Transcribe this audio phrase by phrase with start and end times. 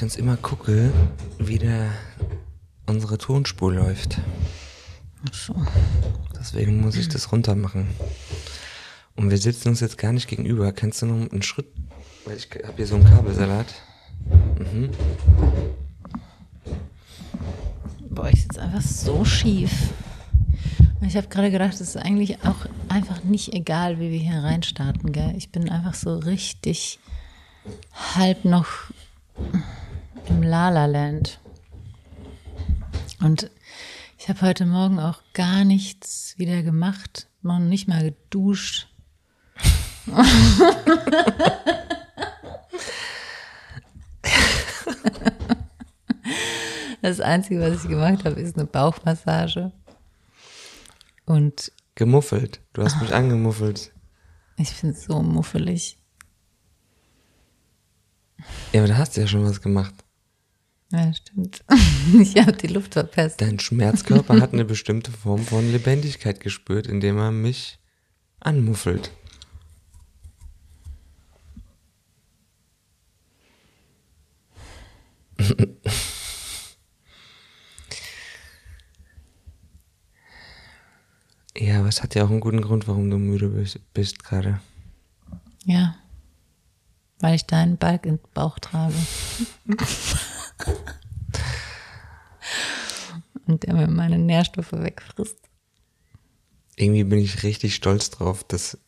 [0.00, 0.90] sonst immer gucke,
[1.38, 1.90] wie der
[2.86, 4.18] unsere Tonspur läuft.
[5.28, 5.54] Ach so.
[6.38, 7.86] Deswegen muss ich das runter machen.
[9.14, 10.72] Und wir sitzen uns jetzt gar nicht gegenüber.
[10.72, 11.66] Kannst du noch einen Schritt?
[12.24, 13.66] Weil ich habe hier so einen Kabelsalat.
[14.58, 14.90] Mhm.
[18.08, 19.90] Boah, ich sitze einfach so schief.
[20.98, 24.42] Und Ich habe gerade gedacht, es ist eigentlich auch einfach nicht egal, wie wir hier
[24.42, 25.34] reinstarten, gell?
[25.36, 26.98] Ich bin einfach so richtig
[28.14, 28.66] halb noch
[30.28, 31.40] im Lala-Land.
[33.20, 33.50] Und
[34.18, 38.88] ich habe heute Morgen auch gar nichts wieder gemacht, noch nicht mal geduscht.
[47.02, 49.72] Das Einzige, was ich gemacht habe, ist eine Bauchmassage.
[51.24, 52.60] Und Gemuffelt.
[52.72, 53.92] Du hast mich angemuffelt.
[54.56, 55.98] ich finde es so muffelig.
[58.72, 59.94] Ja, aber da hast du ja schon was gemacht.
[60.92, 61.64] Ja, stimmt.
[62.20, 63.46] Ich habe die Luft verpestet.
[63.46, 67.78] Dein Schmerzkörper hat eine bestimmte Form von Lebendigkeit gespürt, indem er mich
[68.40, 69.12] anmuffelt.
[81.56, 84.60] Ja, aber es hat ja auch einen guten Grund, warum du müde bist, bist gerade.
[85.66, 85.94] Ja.
[87.18, 88.94] Weil ich deinen Balk im Bauch trage.
[93.46, 95.38] Und der mir meine Nährstoffe wegfrisst.
[96.76, 98.78] Irgendwie bin ich richtig stolz drauf, dass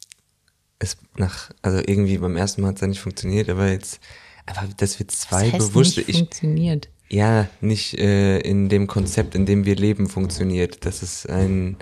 [0.79, 4.01] es nach, also irgendwie beim ersten Mal hat es ja nicht funktioniert, aber jetzt
[4.47, 6.89] einfach, dass wir zwei das heißt bewusste, nicht ich, funktioniert.
[7.09, 11.77] ja, nicht äh, in dem Konzept, in dem wir leben, funktioniert, dass es ein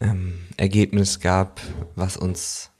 [0.00, 1.60] ähm, Ergebnis gab,
[1.94, 2.70] was uns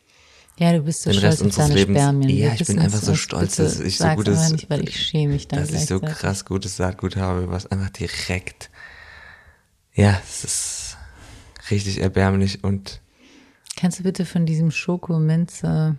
[0.59, 1.99] Ja, du bist so den stolz Rest auf deine Lebens.
[1.99, 2.31] Spermien.
[2.31, 5.35] Ja, Wir ich bin einfach so stolz, dass ich so gutes- nicht, weil ich schäme
[5.35, 8.71] mich dann dass ich so krass gutes Saatgut habe, was einfach direkt,
[9.95, 10.97] ja, es ist
[11.71, 13.01] richtig erbärmlich und
[13.79, 15.97] Kannst du bitte von diesem Schokominze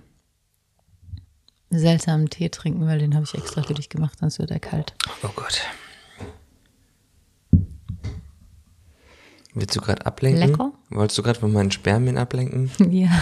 [1.70, 4.96] seltsamen Tee trinken, weil den habe ich extra für dich gemacht, sonst wird er kalt.
[5.22, 5.62] Oh Gott.
[9.54, 10.50] Willst du gerade ablenken?
[10.50, 10.72] Lecker.
[10.90, 12.72] Wolltest du gerade von meinen Spermien ablenken?
[12.92, 13.22] Ja.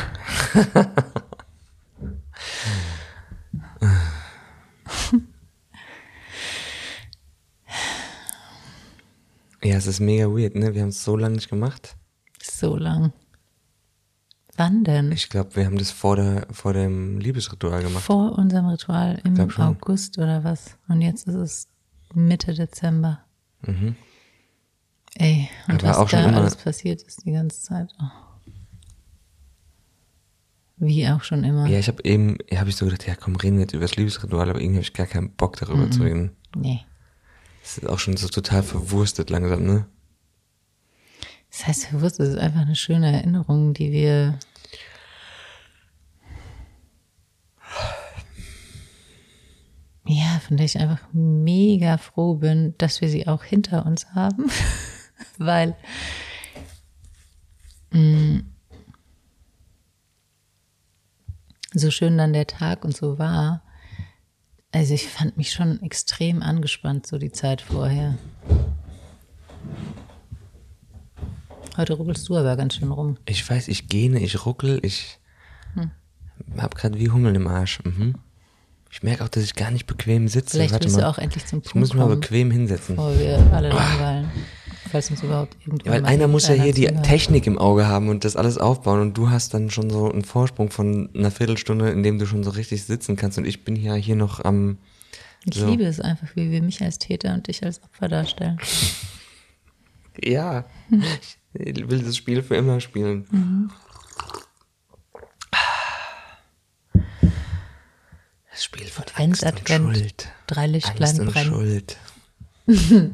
[9.64, 10.74] Ja, es ist mega weird, ne?
[10.76, 11.96] Wir haben es so lange nicht gemacht.
[12.42, 13.14] So lang.
[14.58, 15.12] Wann denn?
[15.12, 18.04] Ich glaube, wir haben das vor, der, vor dem Liebesritual gemacht.
[18.04, 19.66] Vor unserem Ritual im schon.
[19.66, 20.78] August oder was?
[20.88, 21.68] Und jetzt ist es
[22.14, 23.20] Mitte Dezember.
[25.16, 27.92] Ey, und Aber was auch schon da immer- alles passiert ist die ganze Zeit.
[28.00, 28.25] Oh.
[30.78, 31.68] Wie auch schon immer.
[31.68, 33.96] Ja, ich habe eben, habe ich so gedacht, ja komm, reden wir jetzt über das
[33.96, 36.32] Liebesritual, aber irgendwie habe ich gar keinen Bock darüber zu reden.
[36.56, 36.82] Nee.
[37.62, 39.88] Das ist auch schon so total verwurstet langsam, ne?
[41.50, 44.38] Das heißt, bewusst, es ist einfach eine schöne Erinnerung, die wir.
[50.08, 54.52] Ja, von der ich einfach mega froh bin, dass wir sie auch hinter uns haben.
[55.38, 55.76] Weil.
[57.92, 58.42] mh,
[61.80, 63.62] so schön dann der Tag und so war.
[64.72, 68.16] Also ich fand mich schon extrem angespannt, so die Zeit vorher.
[71.78, 73.18] Heute ruckelst du aber ganz schön rum.
[73.26, 75.20] Ich weiß, ich gähne, ich ruckel, ich
[75.74, 75.92] Hm.
[76.58, 77.80] hab gerade wie Hummeln im Arsch.
[77.84, 78.16] Mhm.
[78.92, 80.52] Ich merke auch, dass ich gar nicht bequem sitze.
[80.58, 82.96] Vielleicht Warte du auch endlich zum ich Punkt muss mich mal bequem hinsetzen.
[82.96, 84.30] bevor wir alle langweilen.
[84.92, 87.06] Falls uns überhaupt Ja, irgendjemand weil einer muss ja hier die zuhört.
[87.06, 90.24] Technik im Auge haben und das alles aufbauen und du hast dann schon so einen
[90.24, 93.76] Vorsprung von einer Viertelstunde, in dem du schon so richtig sitzen kannst und ich bin
[93.76, 94.78] ja hier noch am
[95.46, 95.68] Ich so.
[95.68, 98.58] liebe es einfach, wie wir mich als Täter und dich als Opfer darstellen.
[100.24, 100.64] Ja,
[101.54, 103.70] ich will das Spiel für immer spielen.
[108.50, 109.98] Das Spiel von Advent, Angst und Advent.
[109.98, 110.28] Schuld.
[110.48, 111.52] Drei Angst Lichtlein und brennen.
[111.54, 111.98] Schuld.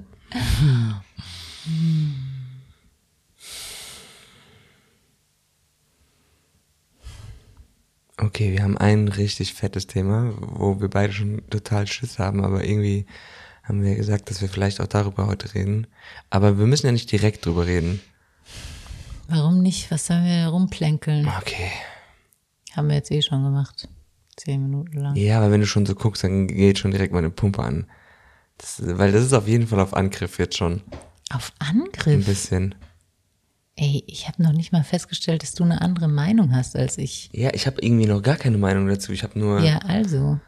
[8.17, 12.63] Okay, wir haben ein richtig fettes Thema, wo wir beide schon total Schiss haben, aber
[12.63, 13.05] irgendwie
[13.63, 15.87] haben wir gesagt, dass wir vielleicht auch darüber heute reden.
[16.29, 18.01] Aber wir müssen ja nicht direkt drüber reden.
[19.27, 19.89] Warum nicht?
[19.91, 21.27] Was sollen wir rumplänkeln?
[21.39, 21.71] Okay.
[22.75, 23.87] Haben wir jetzt eh schon gemacht.
[24.35, 25.15] Zehn Minuten lang.
[25.15, 27.89] Ja, aber wenn du schon so guckst, dann geht schon direkt meine Pumpe an.
[28.57, 30.81] Das, weil das ist auf jeden Fall auf Angriff jetzt schon.
[31.33, 32.25] Auf Ein Angriff?
[32.25, 32.75] bisschen.
[33.75, 37.29] Ey, ich habe noch nicht mal festgestellt, dass du eine andere Meinung hast als ich.
[37.33, 39.11] Ja, ich habe irgendwie noch gar keine Meinung dazu.
[39.13, 40.39] Ich habe nur, Ja, also.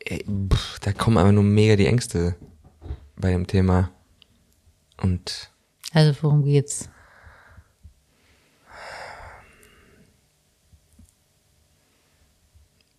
[0.00, 2.34] ey, pff, da kommen einfach nur mega die Ängste
[3.16, 3.90] bei dem Thema.
[5.00, 5.50] Und
[5.92, 6.88] Also worum geht's?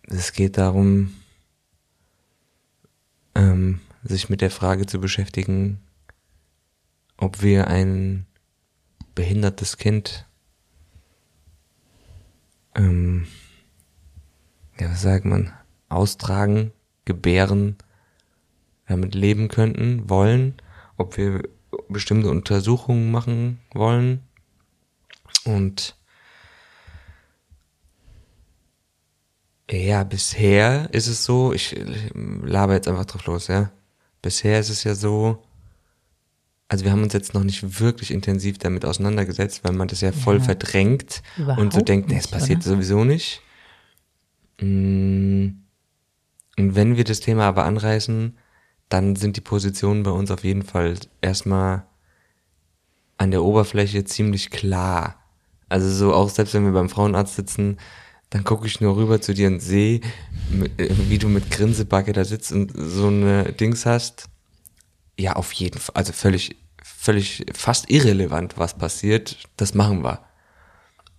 [0.06, 1.14] es geht darum,
[3.34, 5.80] ähm, sich mit der Frage zu beschäftigen,
[7.18, 8.26] ob wir ein
[9.14, 10.26] behindertes Kind,
[12.74, 13.26] ähm,
[14.80, 15.52] ja, was sagt man,
[15.88, 16.72] austragen,
[17.04, 17.76] gebären,
[18.86, 20.54] damit leben könnten, wollen,
[20.96, 21.42] ob wir
[21.88, 24.22] bestimmte Untersuchungen machen wollen
[25.44, 25.98] und
[29.70, 31.76] Ja, bisher ist es so, ich
[32.14, 33.70] laber jetzt einfach drauf los, ja.
[34.22, 35.42] Bisher ist es ja so,
[36.68, 40.12] also wir haben uns jetzt noch nicht wirklich intensiv damit auseinandergesetzt, weil man das ja
[40.12, 40.44] voll Ja.
[40.44, 42.74] verdrängt und so Überhaupt denkt, nee, es passiert oder?
[42.74, 43.40] sowieso nicht.
[44.60, 45.48] Mm,
[46.58, 48.36] Und wenn wir das Thema aber anreißen,
[48.88, 51.84] dann sind die Positionen bei uns auf jeden Fall erstmal
[53.16, 55.22] an der Oberfläche ziemlich klar.
[55.68, 57.78] Also so auch selbst wenn wir beim Frauenarzt sitzen,
[58.30, 60.00] dann gucke ich nur rüber zu dir und sehe,
[60.78, 64.28] äh, wie du mit Grinsebacke da sitzt und so eine Dings hast.
[65.18, 65.96] Ja, auf jeden Fall.
[65.96, 69.48] Also völlig, völlig fast irrelevant, was passiert.
[69.56, 70.24] Das machen wir.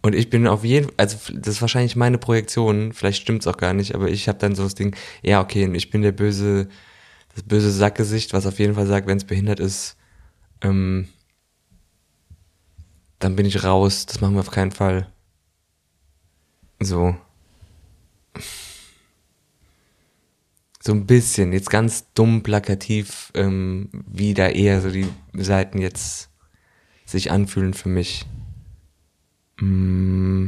[0.01, 3.73] Und ich bin auf jeden also das ist wahrscheinlich meine Projektion, vielleicht stimmt's auch gar
[3.73, 6.69] nicht, aber ich habe dann so das Ding, ja, okay, ich bin der böse,
[7.35, 9.97] das böse Sackgesicht, was auf jeden Fall sagt, wenn es behindert ist,
[10.61, 11.09] ähm,
[13.19, 15.11] dann bin ich raus, das machen wir auf keinen Fall.
[16.81, 17.15] So.
[20.81, 26.29] So ein bisschen, jetzt ganz dumm plakativ, ähm, wie da eher so die Seiten jetzt
[27.05, 28.25] sich anfühlen für mich.
[29.59, 30.47] Mm.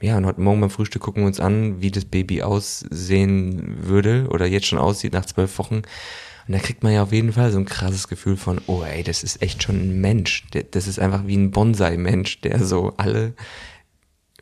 [0.00, 4.26] Ja, und heute Morgen beim Frühstück gucken wir uns an, wie das Baby aussehen würde
[4.30, 5.76] oder jetzt schon aussieht nach zwölf Wochen.
[5.76, 9.02] Und da kriegt man ja auf jeden Fall so ein krasses Gefühl von, oh ey,
[9.02, 10.46] das ist echt schon ein Mensch.
[10.72, 13.34] Das ist einfach wie ein Bonsai-Mensch, der so alle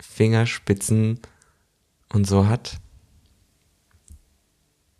[0.00, 1.20] Fingerspitzen
[2.12, 2.81] und so hat.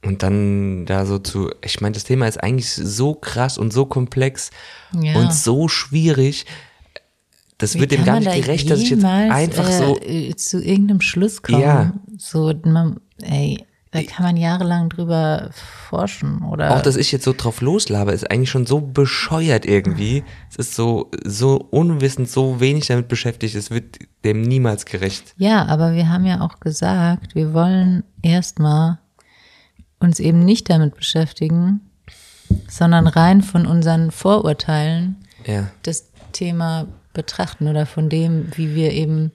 [0.05, 3.87] Und dann da so zu, ich meine, das Thema ist eigentlich so krass und so
[3.87, 4.51] komplex
[4.93, 5.17] Ja.
[5.17, 6.47] und so schwierig.
[7.59, 10.35] Das Wie wird dem gar nicht da gerecht, dass ich jetzt einfach äh, so, äh,
[10.37, 11.61] zu irgendeinem Schluss kommen.
[11.61, 11.93] Ja.
[12.19, 15.51] So, man, ey, da kann man jahrelang drüber
[15.89, 16.75] forschen oder.
[16.77, 20.25] auch dass ich jetzt so drauf loslabe, ist eigentlich schon so bescheuert irgendwie.
[20.51, 25.33] Es ist so, so unwissend, so wenig damit beschäftigt, es wird dem niemals gerecht.
[25.37, 28.99] Ja, aber wir haben ja auch gesagt, wir wollen erstmal
[30.05, 31.81] uns eben nicht damit beschäftigen,
[32.69, 35.17] sondern rein von unseren Vorurteilen
[35.47, 35.71] Ja.
[35.83, 39.33] das Thema betrachten oder von dem, wie wir eben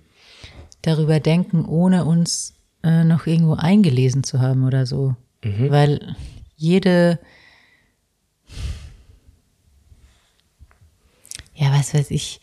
[0.82, 5.16] darüber denken, ohne uns äh, noch irgendwo eingelesen zu haben oder so.
[5.44, 6.16] Weil
[6.58, 7.20] jede,
[11.56, 12.40] ja, was weiß ich,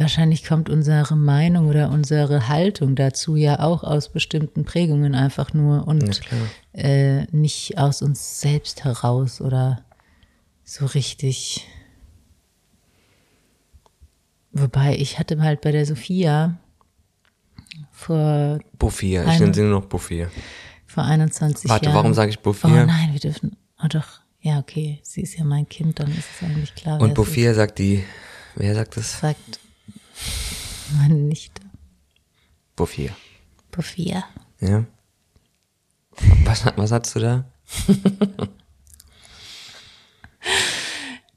[0.00, 5.86] wahrscheinlich kommt unsere Meinung oder unsere Haltung dazu ja auch aus bestimmten Prägungen einfach nur
[5.86, 6.20] und
[6.74, 9.84] Ja, äh, nicht aus uns selbst heraus oder
[10.64, 11.66] so richtig.
[14.52, 16.58] Wobei ich hatte halt bei der Sophia
[17.92, 20.26] vor, Buffy, ich nenne sie nur noch Buffy.
[20.86, 21.94] vor 21 Warte, Jahren.
[21.96, 22.66] warum sage ich Buffy?
[22.66, 23.56] Oh nein, wir dürfen.
[23.82, 24.98] Oh doch, ja, okay.
[25.02, 27.00] Sie ist ja mein Kind, dann ist es eigentlich klar.
[27.00, 28.02] Und Buffy sagt die,
[28.56, 29.20] wer sagt das?
[29.20, 29.60] sagt
[30.96, 31.62] meine Nichte.
[32.76, 33.10] Buffy.
[33.80, 34.24] Sophia.
[34.60, 34.84] Ja.
[36.44, 37.44] Was, was hattest du da?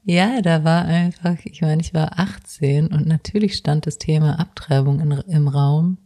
[0.06, 5.00] Ja, da war einfach, ich meine, ich war 18 und natürlich stand das Thema Abtreibung
[5.00, 5.96] in, im Raum.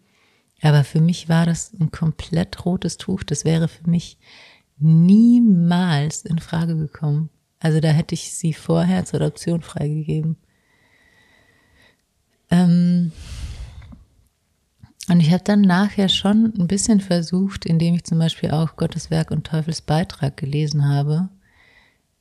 [0.62, 3.24] Aber für mich war das ein komplett rotes Tuch.
[3.24, 4.18] Das wäre für mich
[4.78, 7.30] niemals in Frage gekommen.
[7.58, 10.36] Also da hätte ich sie vorher zur Adoption freigegeben.
[12.50, 13.12] Ähm,
[15.08, 19.10] und ich habe dann nachher schon ein bisschen versucht, indem ich zum Beispiel auch Gottes
[19.10, 21.28] Werk und Teufels Beitrag gelesen habe,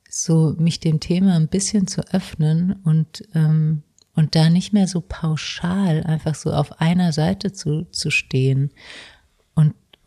[0.10, 3.84] so mich dem Thema ein bisschen zu öffnen und ähm,
[4.18, 8.72] und da nicht mehr so pauschal einfach so auf einer Seite zu, zu stehen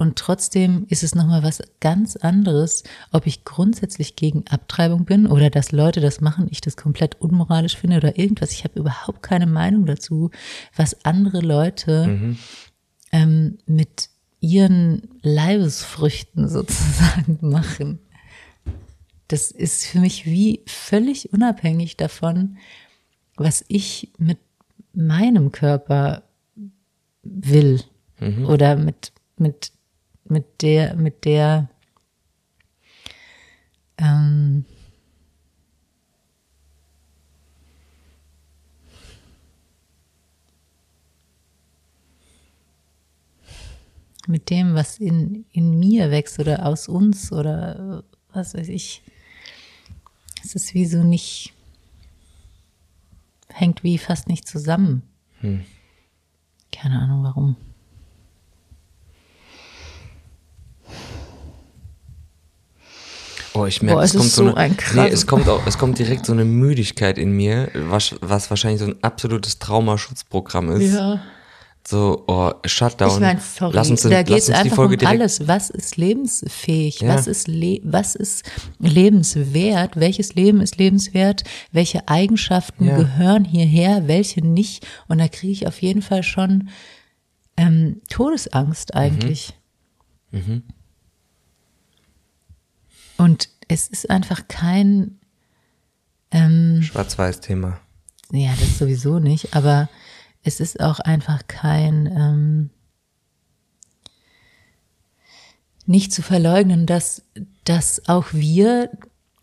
[0.00, 5.50] und trotzdem ist es nochmal was ganz anderes, ob ich grundsätzlich gegen Abtreibung bin oder
[5.50, 8.52] dass Leute das machen, ich das komplett unmoralisch finde oder irgendwas.
[8.52, 10.30] Ich habe überhaupt keine Meinung dazu,
[10.74, 12.06] was andere Leute
[13.12, 14.08] ähm, mit
[14.40, 17.98] ihren Leibesfrüchten sozusagen machen.
[19.28, 22.56] Das ist für mich wie völlig unabhängig davon,
[23.36, 24.38] was ich mit
[24.94, 26.22] meinem Körper
[27.22, 27.82] will
[28.46, 29.72] oder mit, mit,
[30.30, 31.68] mit der, mit der,
[33.98, 34.64] ähm,
[44.26, 49.02] mit dem, was in, in mir wächst oder aus uns oder äh, was weiß ich.
[50.44, 51.52] Es ist wie so nicht,
[53.48, 55.02] hängt wie fast nicht zusammen.
[56.72, 57.56] Keine Ahnung warum.
[63.60, 65.66] Oh, ich merke, Boah, es es kommt ist so eine, ein nee, es kommt auch,
[65.66, 70.70] es kommt direkt so eine Müdigkeit in mir, was, was wahrscheinlich so ein absolutes Traumaschutzprogramm
[70.72, 70.98] ist.
[71.86, 73.10] So, oh, Shutdown.
[73.10, 75.46] Ich meine, sorry, lass uns, da geht es einfach um alles.
[75.48, 77.00] Was ist lebensfähig?
[77.00, 77.14] Ja.
[77.14, 78.44] Was, ist le was ist
[78.78, 79.96] lebenswert?
[79.98, 81.42] Welches Leben ist lebenswert?
[81.72, 82.96] Welche Eigenschaften Ja.
[82.96, 84.06] gehören hierher?
[84.08, 84.86] Welche nicht?
[85.08, 86.68] Und da kriege ich auf jeden Fall schon
[87.56, 89.54] ähm, Todesangst eigentlich.
[90.30, 90.62] Mhm.
[93.20, 95.20] Und es ist einfach kein,
[96.30, 97.78] ähm, Schwarz-Weiß-Thema.
[98.32, 99.90] ja, das sowieso nicht, aber
[100.42, 102.70] es ist auch einfach kein, ähm,
[105.84, 107.22] nicht zu verleugnen, dass,
[107.64, 108.90] dass auch wir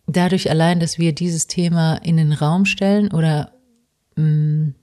[0.07, 3.53] dadurch allein, dass wir dieses Thema in den Raum stellen oder
[4.15, 4.73] mh,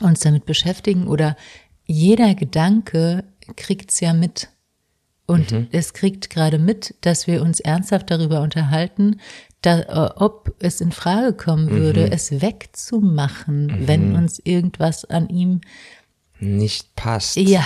[0.00, 1.36] uns damit beschäftigen oder
[1.84, 3.22] jeder Gedanke
[3.54, 4.48] kriegt's ja mit.
[5.30, 9.20] Und es kriegt gerade mit, dass wir uns ernsthaft darüber unterhalten,
[9.62, 15.60] da, äh, ob es in Frage kommen würde, es wegzumachen, wenn uns irgendwas an ihm,
[16.40, 17.36] Nicht passt.
[17.36, 17.62] ja.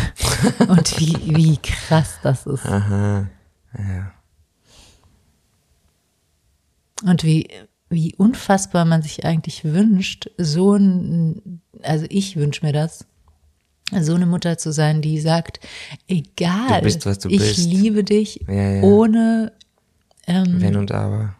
[0.68, 2.64] Und wie, wie krass das ist.
[2.66, 3.28] Aha.
[3.76, 4.12] Ja.
[7.02, 7.48] Und wie,
[7.90, 13.06] wie unfassbar man sich eigentlich wünscht, so ein, also ich wünsche mir das,
[14.00, 15.60] so eine Mutter zu sein, die sagt,
[16.08, 17.58] egal, bist, ich bist.
[17.70, 18.82] liebe dich Ja, ja.
[18.82, 19.52] ohne,
[20.26, 21.34] ähm, Wenn und aber.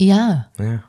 [0.00, 0.84] ja, Ja.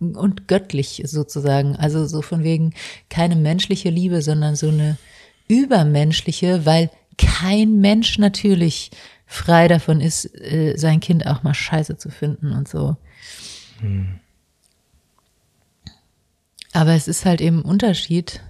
[0.00, 1.76] und göttlich sozusagen.
[1.76, 2.74] Also so von wegen
[3.08, 4.98] keine menschliche Liebe, sondern so eine
[5.46, 8.90] übermenschliche, weil kein Mensch natürlich
[9.26, 12.96] frei davon ist, äh, sein Kind auch mal scheiße zu finden und so.
[16.72, 18.40] Aber es ist halt eben ein Unterschied,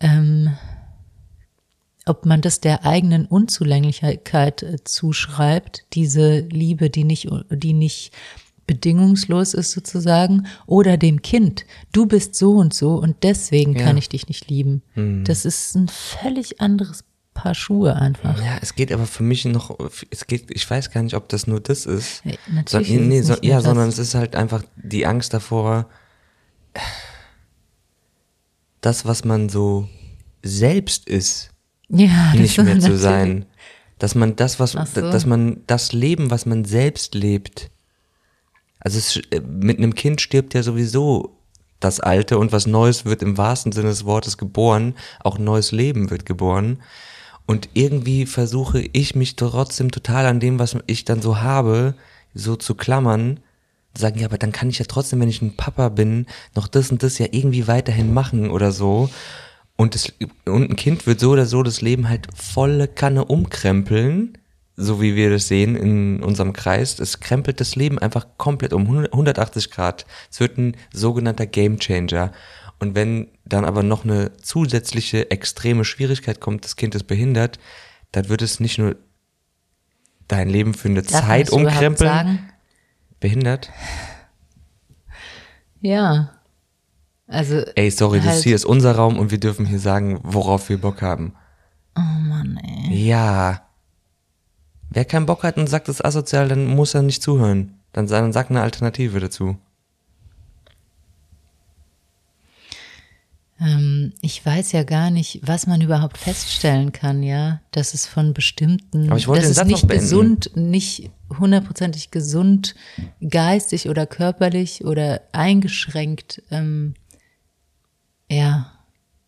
[0.00, 0.50] ähm,
[2.06, 8.12] ob man das der eigenen Unzulänglichkeit äh, zuschreibt, diese Liebe, die nicht, die nicht
[8.66, 11.64] bedingungslos ist sozusagen, oder dem Kind.
[11.92, 13.84] Du bist so und so und deswegen Ja.
[13.84, 14.82] kann ich dich nicht lieben.
[15.24, 18.36] Das ist ein völlig anderes Paar Schuhe einfach.
[18.42, 19.78] Ja, es geht aber für mich noch,
[20.10, 22.22] es geht, ich weiß gar nicht, ob das nur das ist.
[22.24, 25.88] So, natürlich ist nee, es so, ja, sondern es ist halt einfach die Angst davor,
[28.88, 29.86] das, was man so
[30.42, 31.50] selbst ist,
[31.90, 33.44] Ja, nicht mehr zu sein.
[33.98, 35.00] Dass man das, was, so.
[35.00, 37.70] dass man das Leben, was man selbst lebt,
[38.80, 41.36] also es, äh, mit einem Kind stirbt ja sowieso
[41.80, 46.10] das Alte und was Neues wird im wahrsten Sinne des Wortes geboren, auch neues Leben
[46.10, 46.80] wird geboren.
[47.46, 51.94] Und irgendwie versuche ich mich trotzdem total an dem, was ich dann so habe,
[52.34, 53.40] so zu klammern,
[53.96, 56.90] sagen, ja, aber dann kann ich ja trotzdem, wenn ich ein Papa bin, noch das
[56.90, 59.10] und das ja irgendwie weiterhin machen oder so.
[59.76, 60.12] Und, das,
[60.44, 64.36] und ein Kind wird so oder so das Leben halt volle Kanne umkrempeln,
[64.76, 66.98] so wie wir das sehen in unserem Kreis.
[66.98, 70.06] Es krempelt das Leben einfach komplett um 180 Grad.
[70.30, 72.32] Es wird ein sogenannter Game Changer.
[72.80, 77.58] Und wenn dann aber noch eine zusätzliche extreme Schwierigkeit kommt, das Kind ist behindert,
[78.12, 78.96] dann wird es nicht nur
[80.28, 82.50] dein Leben für eine Darf Zeit umkrempeln.
[83.20, 83.70] Behindert?
[85.80, 86.30] Ja.
[87.26, 87.62] Also.
[87.74, 90.80] Ey, sorry, das halt- hier ist unser Raum und wir dürfen hier sagen, worauf wir
[90.80, 91.34] Bock haben.
[91.96, 93.06] Oh Mann, ey.
[93.06, 93.62] Ja.
[94.90, 97.74] Wer keinen Bock hat und sagt, das ist asozial, dann muss er nicht zuhören.
[97.92, 99.58] Dann, dann sag eine Alternative dazu.
[103.60, 108.32] Ähm, ich weiß ja gar nicht, was man überhaupt feststellen kann, ja, dass es von
[108.32, 112.74] bestimmten, Aber ich wollte dass den es Satz nicht gesund, nicht hundertprozentig gesund,
[113.26, 116.94] geistig oder körperlich oder eingeschränkt, ähm,
[118.30, 118.72] ja.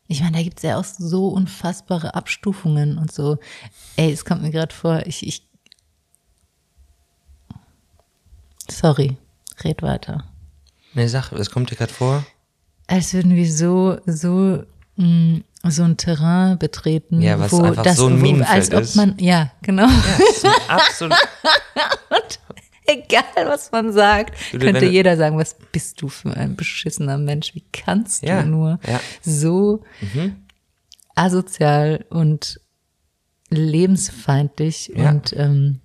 [0.09, 3.39] Ich meine, da gibt es ja auch so unfassbare Abstufungen und so.
[3.97, 5.49] Ey, es kommt mir gerade vor, ich, ich.
[8.69, 9.17] Sorry,
[9.63, 10.25] red weiter.
[10.95, 12.27] Ne, sag, es kommt dir gerade vor.
[12.89, 14.65] als würden wir so, so,
[15.69, 18.81] so ein Terrain betreten, Ja, was wo einfach das, so ein wo, Minenfeld als ob
[18.83, 18.97] ist.
[18.97, 19.87] man, ja, genau.
[20.31, 21.17] Ist ein absolut.
[22.87, 27.19] Egal, was man sagt, Du, könnte wenn- jeder sagen, was bist du für ein beschissener
[27.19, 27.55] Mensch?
[27.55, 29.01] Wie kannst Ja, du nur ja.
[29.23, 29.85] so
[31.15, 32.61] asozial und
[33.51, 35.11] lebensfeindlich Ja.
[35.11, 35.81] und ähm,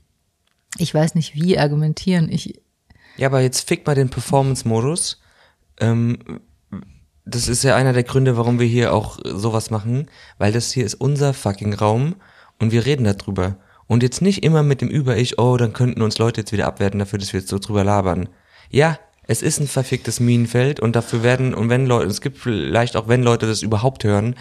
[0.77, 2.29] ich weiß nicht, wie argumentieren.
[2.31, 2.59] Ich,
[3.17, 5.21] Ja, aber jetzt fick mal den Performance-Modus.
[5.79, 6.19] Ähm,
[7.25, 10.85] das ist ja einer der Gründe, warum wir hier auch sowas machen, weil das hier
[10.85, 12.15] ist unser fucking Raum
[12.59, 13.57] und wir reden darüber.
[13.87, 16.99] Und jetzt nicht immer mit dem Über-Ich, oh, dann könnten uns Leute jetzt wieder abwerten
[16.99, 18.29] dafür, dass wir jetzt so drüber labern.
[18.69, 22.95] Ja, es ist ein verficktes Minenfeld und dafür werden, und wenn Leute, es gibt vielleicht
[22.95, 24.35] auch, wenn Leute das überhaupt hören,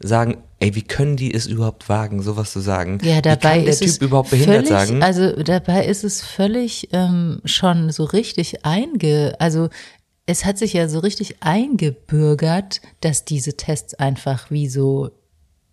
[0.00, 2.98] sagen, ey, wie können die es überhaupt wagen, sowas zu sagen?
[3.02, 5.02] Ja, dabei wie kann der ist Typ es überhaupt behindert völlig, sagen?
[5.02, 9.70] Also dabei ist es völlig ähm, schon so richtig einge, also
[10.28, 15.10] es hat sich ja so richtig eingebürgert, dass diese Tests einfach wie so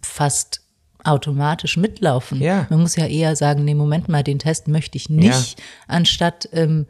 [0.02, 0.62] fast
[1.04, 2.42] automatisch mitlaufen.
[2.42, 2.66] Ja.
[2.70, 6.88] Man muss ja eher sagen, nee, Moment mal, den Test möchte ich nicht, anstatt ähm,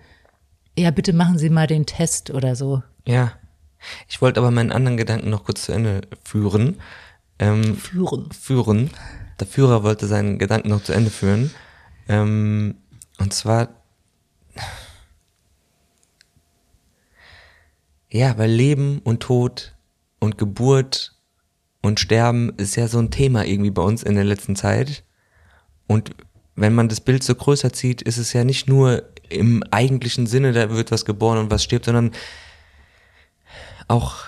[0.77, 2.83] ja, bitte machen Sie mal den Test oder so.
[3.07, 3.33] Ja.
[4.07, 6.77] Ich wollte aber meinen anderen Gedanken noch kurz zu Ende führen.
[7.39, 8.31] Ähm, Führen.
[8.31, 8.91] führen.
[9.39, 11.51] Der Führer wollte seinen Gedanken noch zu Ende führen.
[12.07, 12.75] Ähm,
[13.17, 13.69] und zwar,
[18.15, 19.75] ja, weil Leben und Tod
[20.19, 21.13] und Geburt
[21.81, 25.03] und Sterben ist ja so ein Thema irgendwie bei uns in der letzten Zeit.
[25.87, 26.11] Und
[26.55, 30.53] wenn man das Bild so größer zieht, ist es ja nicht nur im eigentlichen Sinne,
[30.53, 32.11] da wird was geboren und was stirbt, sondern
[33.89, 34.23] auch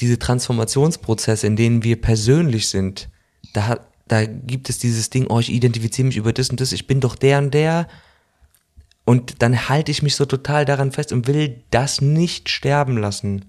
[0.00, 3.10] diese Transformationsprozesse, in denen wir persönlich sind,
[3.52, 6.86] da, da gibt es dieses Ding, oh, ich identifiziere mich über das und das, ich
[6.86, 7.86] bin doch der und der.
[9.06, 13.44] Und dann halte ich mich so total daran fest und will das nicht sterben lassen.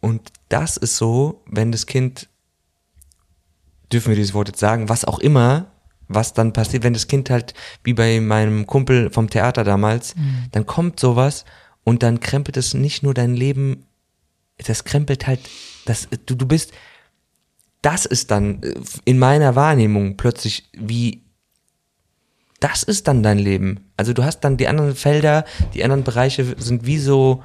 [0.00, 2.28] Und das ist so, wenn das Kind,
[3.92, 5.72] dürfen wir dieses Wort jetzt sagen, was auch immer,
[6.08, 10.14] was dann passiert, wenn das Kind halt, wie bei meinem Kumpel vom Theater damals,
[10.52, 11.44] dann kommt sowas
[11.82, 13.86] und dann krempelt es nicht nur dein Leben,
[14.58, 15.40] das krempelt halt,
[15.86, 16.72] das, du, du bist,
[17.82, 21.22] das ist dann äh, in meiner Wahrnehmung plötzlich wie,
[22.66, 23.92] das ist dann dein Leben.
[23.96, 27.44] Also du hast dann die anderen Felder, die anderen Bereiche sind wie so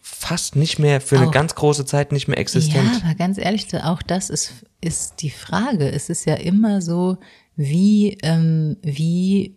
[0.00, 2.90] fast nicht mehr für eine Auch- ganz große Zeit nicht mehr existent.
[2.92, 5.88] Ja, aber ganz ehrlich, auch das ist, ist die Frage.
[5.88, 7.18] Es ist ja immer so,
[7.54, 9.56] wie, ähm, wie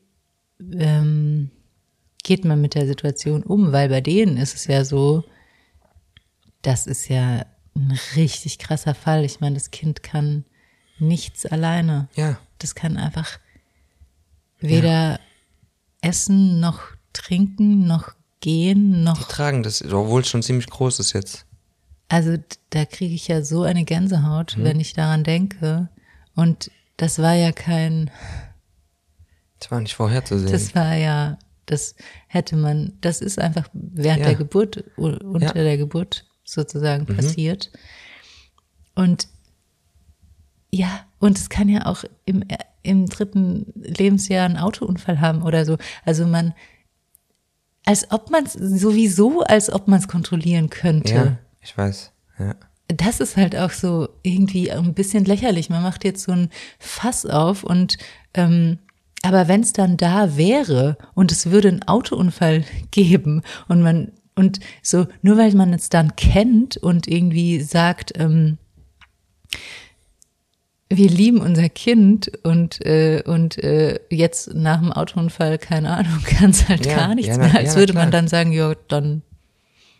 [0.78, 1.50] ähm,
[2.24, 3.72] geht man mit der Situation um?
[3.72, 5.24] Weil bei denen ist es ja so,
[6.62, 9.26] das ist ja ein richtig krasser Fall.
[9.26, 10.46] Ich meine, das Kind kann
[11.00, 12.08] nichts alleine.
[12.16, 12.38] Ja.
[12.60, 13.40] Das kann einfach
[14.64, 15.20] weder
[16.02, 16.82] essen, noch
[17.14, 21.46] trinken, noch gehen, Die noch tragen das, obwohl es schon ziemlich groß ist jetzt.
[22.10, 22.38] Also
[22.72, 24.64] da kriege ich ja so eine Gänsehaut, Mhm.
[24.64, 25.90] wenn ich daran denke.
[26.36, 28.12] Und das war ja kein,
[29.60, 30.52] Das war nicht vorherzusehen.
[30.52, 31.96] das war ja, das
[32.28, 34.26] hätte man, das ist einfach während Ja.
[34.28, 35.50] der Geburt, unter Ja.
[35.52, 35.54] Mhm.
[35.66, 37.72] der Geburt sozusagen passiert.
[38.96, 39.28] Und
[40.74, 42.44] ja, und es kann ja auch im,
[42.82, 45.78] im dritten Lebensjahr einen Autounfall haben oder so.
[46.04, 46.56] Also man,
[47.86, 51.14] als ob man es sowieso, als ob man es kontrollieren könnte.
[51.14, 52.12] ja, ich weiß.
[52.40, 52.56] Ja.
[52.88, 55.70] das ist halt auch so irgendwie ein bisschen lächerlich.
[55.70, 57.98] Man macht jetzt so ein Fass auf und
[58.34, 58.80] ähm,
[59.22, 64.60] aber wenn es dann da wäre und es würde einen Autounfall geben und man und
[64.82, 68.58] so nur weil man es dann kennt und irgendwie sagt, ähm,
[70.98, 76.52] wir lieben unser Kind und äh, und äh, jetzt nach dem Autounfall keine Ahnung kann
[76.52, 78.74] es halt Ja, gar nichts ja, na- mehr, als ja, würde man dann sagen, ja
[78.88, 79.22] dann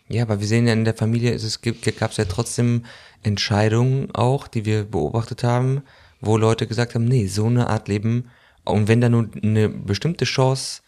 [0.08, 2.84] Ja, aber wir sehen ja in der Familie, es gab es ja trotzdem
[3.22, 5.82] Entscheidungen auch, die wir beobachtet haben,
[6.20, 8.30] wo Leute gesagt haben, nee, so eine Art Leben,
[8.64, 10.80] und wenn da nur eine bestimmte Chance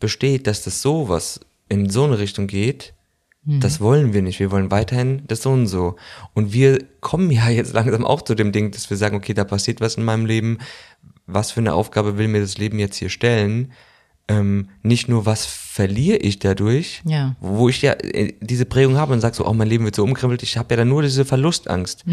[0.00, 2.94] besteht, dass das sowas in so eine Richtung geht,
[3.44, 4.38] das wollen wir nicht.
[4.38, 5.96] Wir wollen weiterhin das so und so.
[6.32, 9.42] Und wir kommen ja jetzt langsam auch zu dem Ding, dass wir sagen, okay, da
[9.44, 10.58] passiert was in meinem Leben.
[11.26, 13.72] Was für eine Aufgabe will mir das Leben jetzt hier stellen?
[14.28, 17.34] Ähm, nicht nur, was verliere ich dadurch, Ja.
[17.40, 20.04] wo ich ja äh, diese Prägung habe und sage so, oh, mein Leben wird so
[20.04, 22.04] umkrempelt, ich habe ja dann nur diese Verlustangst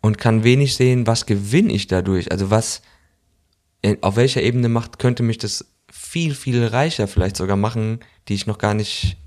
[0.00, 2.80] und kann wenig sehen, was gewinne ich dadurch, also was,
[3.82, 8.34] äh, auf welcher Ebene macht, könnte mich das viel, viel reicher vielleicht sogar machen, die
[8.34, 9.18] ich noch gar nicht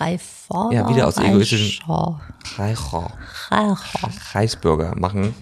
[0.00, 0.70] Reifer.
[0.72, 2.20] Ja, wieder aus egoistischen- Reicher.
[2.56, 3.12] reicher,
[3.50, 4.10] Reicher.
[4.32, 5.34] Reisbürger machen.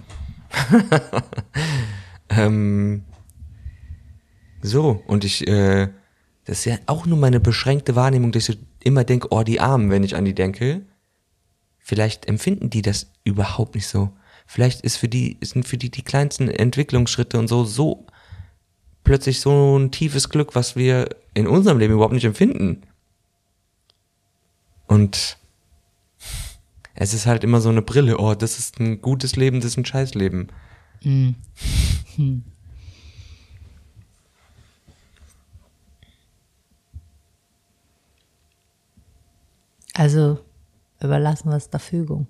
[2.30, 3.04] ähm,
[4.62, 5.88] so, und ich, äh,
[6.44, 9.90] das ist ja auch nur meine beschränkte Wahrnehmung, dass ich immer denke, oh, die Armen,
[9.90, 10.82] wenn ich an die denke.
[11.78, 14.10] Vielleicht empfinden die das überhaupt nicht so.
[14.46, 18.06] Vielleicht ist für die, sind für die die kleinsten Entwicklungsschritte und so so
[19.04, 22.82] plötzlich so ein tiefes Glück, was wir in unserem Leben überhaupt nicht empfinden.
[24.88, 25.38] Und
[26.94, 29.76] es ist halt immer so eine Brille, oh, das ist ein gutes Leben, das ist
[29.76, 30.50] ein Scheißleben.
[31.04, 31.36] Mhm.
[32.16, 32.42] Hm.
[39.94, 40.40] Also
[41.00, 42.26] überlassen wir es der Fügung.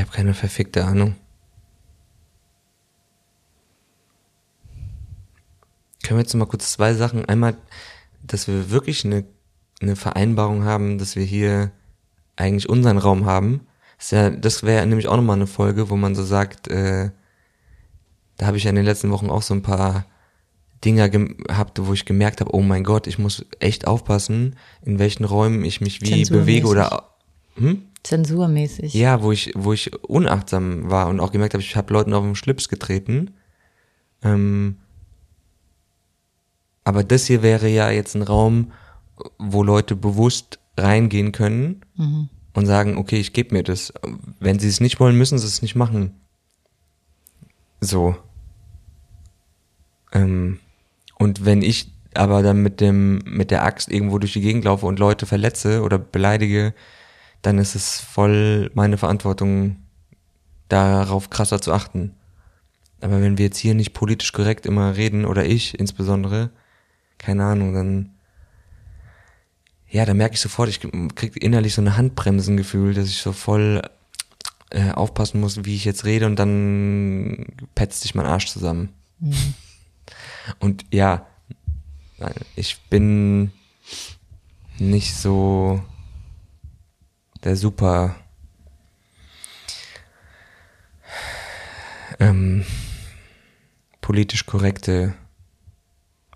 [0.00, 1.14] Ich habe keine verfickte Ahnung.
[6.02, 7.26] Können wir jetzt mal kurz zwei Sachen.
[7.26, 7.58] Einmal,
[8.22, 9.26] dass wir wirklich eine,
[9.82, 11.70] eine Vereinbarung haben, dass wir hier
[12.36, 13.66] eigentlich unseren Raum haben.
[13.98, 17.10] Das, ja, das wäre nämlich auch nochmal eine Folge, wo man so sagt, äh,
[18.38, 20.06] da habe ich ja in den letzten Wochen auch so ein paar
[20.82, 25.24] Dinger gehabt, wo ich gemerkt habe, oh mein Gott, ich muss echt aufpassen, in welchen
[25.24, 27.10] Räumen ich mich wie bewege oder
[27.56, 27.89] hm?
[28.02, 28.94] Zensurmäßig.
[28.94, 32.24] Ja, wo ich, wo ich unachtsam war und auch gemerkt habe, ich habe Leuten auf
[32.24, 33.32] den Schlips getreten.
[34.22, 34.76] Ähm,
[36.84, 38.72] aber das hier wäre ja jetzt ein Raum,
[39.38, 42.28] wo Leute bewusst reingehen können mhm.
[42.54, 43.92] und sagen, okay, ich gebe mir das.
[44.38, 46.14] Wenn sie es nicht wollen, müssen sie es nicht machen.
[47.80, 48.16] So.
[50.12, 50.58] Ähm,
[51.18, 54.86] und wenn ich aber dann mit dem, mit der Axt irgendwo durch die Gegend laufe
[54.86, 56.74] und Leute verletze oder beleidige,
[57.42, 59.76] dann ist es voll meine Verantwortung,
[60.68, 62.14] darauf krasser zu achten.
[63.00, 66.50] Aber wenn wir jetzt hier nicht politisch korrekt immer reden, oder ich insbesondere,
[67.18, 68.10] keine Ahnung, dann,
[69.88, 70.80] ja, da merke ich sofort, ich
[71.14, 73.82] krieg innerlich so eine Handbremsengefühl, dass ich so voll
[74.70, 78.90] äh, aufpassen muss, wie ich jetzt rede und dann petzt sich mein Arsch zusammen.
[79.18, 79.54] Mhm.
[80.58, 81.26] Und ja,
[82.54, 83.50] ich bin
[84.78, 85.82] nicht so
[87.44, 88.16] der super
[92.18, 92.64] ähm,
[94.00, 95.14] politisch korrekte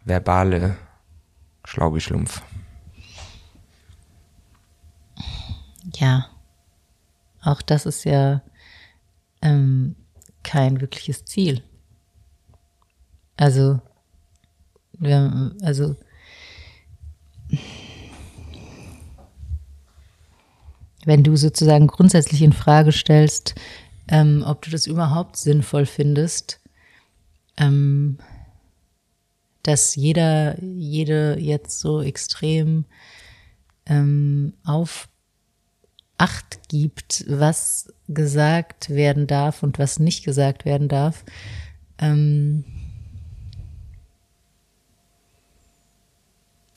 [0.05, 0.77] verbale
[1.65, 2.43] Schlaugeschlumpf.
[5.97, 6.27] Ja,
[7.43, 8.43] auch das ist ja
[9.43, 9.97] ähm,
[10.43, 11.63] kein wirkliches Ziel.
[13.37, 13.81] Also,
[14.93, 15.97] wir, also
[21.07, 23.55] wenn du sozusagen grundsätzlich in Frage stellst,
[24.09, 26.61] ähm, ob du das überhaupt sinnvoll findest,
[27.57, 28.19] ähm,
[29.63, 32.85] dass jeder, jede jetzt so extrem
[33.87, 35.09] ähm, auf
[36.17, 41.25] Acht gibt, was gesagt werden darf und was nicht gesagt werden darf.
[41.99, 42.65] Ähm,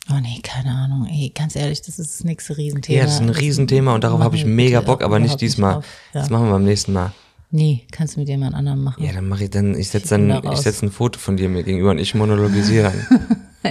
[0.10, 1.06] Oh nee, keine Ahnung.
[1.06, 3.00] Ey, ganz ehrlich, das ist das nächste Riesenthema.
[3.00, 5.78] Ja, das ist ein Riesenthema und darauf habe ich mega Bock, aber nicht diesmal.
[5.78, 6.22] Nicht ja.
[6.22, 7.12] Das machen wir beim nächsten Mal.
[7.50, 9.04] Nee, kannst du mit jemand anderem machen.
[9.04, 11.48] Ja, dann mache ich dann, ich setze dann, da ich setze ein Foto von dir
[11.48, 12.94] mir gegenüber und ich monologisiere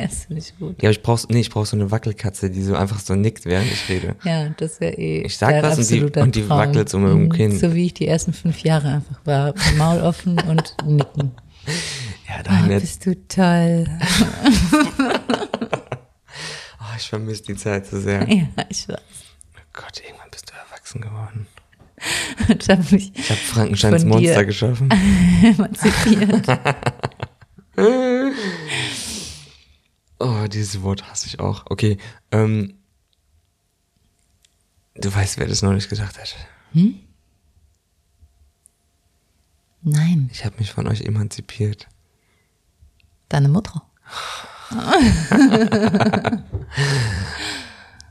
[0.02, 0.82] das finde ich gut.
[0.82, 3.46] Ja, aber ich brauch, nee, ich brauche so eine Wackelkatze, die so einfach so nickt,
[3.46, 4.16] während ich rede.
[4.24, 5.22] Ja, das wäre eh.
[5.22, 7.58] Ich sag was und die, und die wackelt so mit dem mhm, Kinn.
[7.58, 9.54] So wie ich die ersten fünf Jahre einfach war.
[9.76, 11.32] Maul offen und nicken.
[12.28, 13.86] Ja, da oh, bist du toll.
[16.96, 18.26] ich vermisse die Zeit so sehr.
[18.28, 18.98] Ja, ich weiß.
[18.98, 21.46] Oh Gott, irgendwann bist du erwachsen geworden.
[22.58, 24.90] ich habe hab Frankensteins Monster geschaffen.
[25.42, 26.46] emanzipiert.
[30.18, 31.64] oh, dieses Wort hasse ich auch.
[31.70, 31.96] Okay,
[32.30, 32.74] ähm,
[34.94, 36.36] du weißt, wer das noch nicht gesagt hat.
[36.72, 37.00] Hm?
[39.82, 40.28] Nein.
[40.32, 41.86] Ich habe mich von euch emanzipiert.
[43.28, 43.82] Deine Mutter.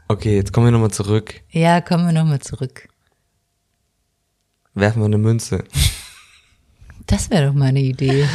[0.08, 1.42] okay, jetzt kommen wir nochmal zurück.
[1.52, 2.88] Ja, kommen wir nochmal zurück.
[4.74, 5.64] Werfen wir eine Münze.
[7.08, 8.26] Das wäre doch meine Idee.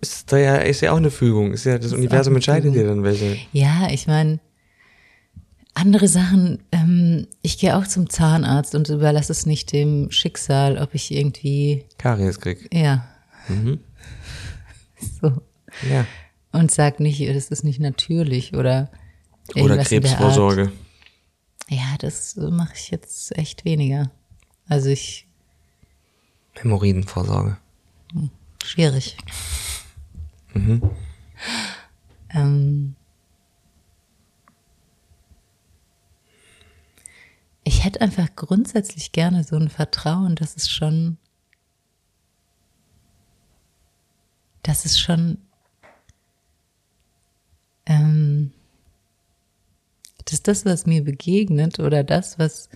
[0.00, 1.52] Ist, da ja, ist ja auch eine Fügung.
[1.52, 3.38] Ist ja das, das Universum entscheidet dir dann welche.
[3.50, 4.38] Ja, ich meine,
[5.74, 10.94] andere Sachen, ähm, ich gehe auch zum Zahnarzt und überlasse es nicht dem Schicksal, ob
[10.94, 11.84] ich irgendwie.
[11.98, 12.68] Karies krieg.
[12.72, 13.06] Ja.
[13.48, 13.80] Mhm.
[15.20, 15.42] So.
[15.90, 16.06] Ja.
[16.52, 18.90] Und sag nicht, das ist nicht natürlich oder
[19.54, 20.72] Oder Krebsvorsorge.
[21.68, 24.10] Ja, das mache ich jetzt echt weniger.
[24.68, 25.26] Also ich.
[26.54, 27.58] Hämorrhoidenvorsorge.
[28.12, 28.30] Hm,
[28.64, 29.16] schwierig.
[30.54, 30.90] Mhm.
[32.30, 32.96] Ähm,
[37.62, 41.18] ich hätte einfach grundsätzlich gerne so ein Vertrauen, dass es schon,
[44.62, 45.38] dass es schon
[47.86, 48.52] ähm,
[50.24, 52.68] dass das, was mir begegnet oder das, was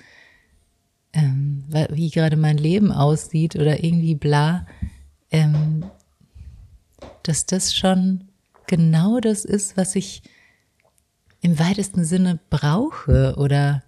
[1.12, 4.66] ähm, wie gerade mein Leben aussieht oder irgendwie bla,
[5.30, 5.84] ähm,
[7.24, 8.28] dass das schon
[8.66, 10.22] genau das ist, was ich
[11.40, 13.82] im weitesten Sinne brauche oder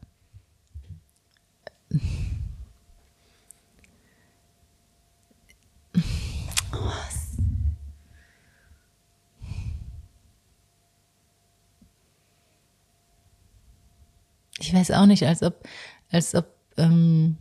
[14.62, 15.66] ich weiß auch nicht, als ob,
[16.10, 16.46] als ob,
[16.76, 17.36] ähm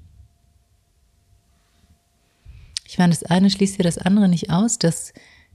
[2.86, 5.14] ich meine, das eine schließt ja das andere nicht aus, dass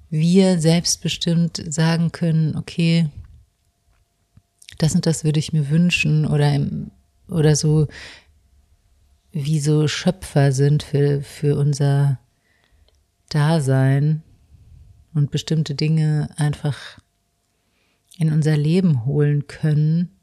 [0.09, 3.11] wir selbstbestimmt sagen können, okay,
[4.79, 6.90] das und das würde ich mir wünschen oder, im,
[7.29, 7.88] oder so
[9.33, 12.18] wie so Schöpfer sind für, für unser
[13.29, 14.22] Dasein
[15.12, 16.98] und bestimmte Dinge einfach
[18.16, 20.15] in unser Leben holen können.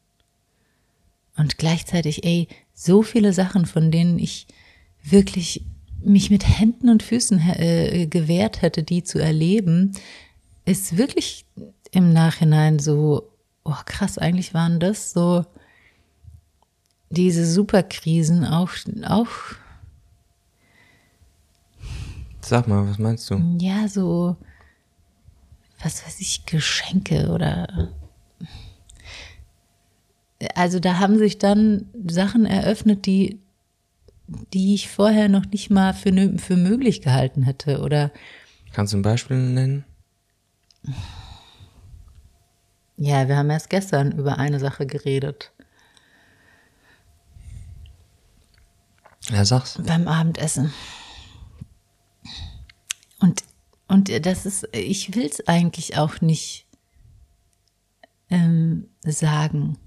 [1.38, 4.48] Und gleichzeitig, ey, so viele Sachen, von denen ich
[5.04, 5.66] wirklich
[6.04, 9.94] mich mit Händen und Füßen äh, gewehrt hätte, die zu erleben,
[10.66, 11.46] ist wirklich
[11.92, 13.30] im Nachhinein so,
[13.64, 15.46] oh krass, eigentlich waren das so
[17.10, 18.72] diese Superkrisen auch,
[19.06, 19.30] auch.
[22.42, 23.58] Sag mal, was meinst du?
[23.60, 24.36] Ja, so,
[25.82, 27.90] was weiß ich, Geschenke oder.
[30.56, 33.40] Also da haben sich dann Sachen eröffnet, die
[34.54, 37.82] die ich vorher noch nicht mal für, für möglich gehalten hätte.
[37.82, 38.12] Oder
[38.72, 39.86] Kannst du ein Beispiel nennen?
[42.98, 45.52] Ja, wir haben erst gestern über eine Sache geredet.
[49.30, 49.80] Ja, sag's.
[49.86, 50.74] Beim Abendessen.
[53.20, 53.44] Und,
[53.88, 56.66] und das ist, ich will es eigentlich auch nicht
[58.30, 59.78] ähm, sagen.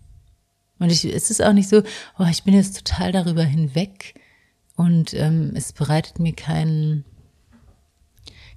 [0.79, 1.83] Und ich, es ist auch nicht so,
[2.19, 4.15] oh, ich bin jetzt total darüber hinweg,
[4.77, 7.05] und ähm, es bereitet mir keinen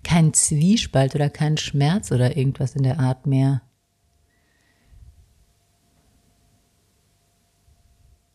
[0.03, 3.62] keinen Zwiespalt oder keinen Schmerz oder irgendwas in der Art mehr.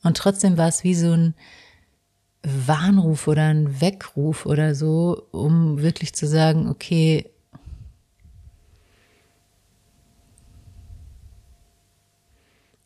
[0.03, 1.35] Und trotzdem war es wie so ein
[2.43, 7.31] Warnruf oder ein Weckruf oder so, um wirklich zu sagen, okay,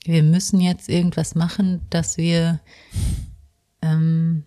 [0.08, 2.60] wir müssen jetzt irgendwas machen, dass wir
[3.82, 4.44] ähm,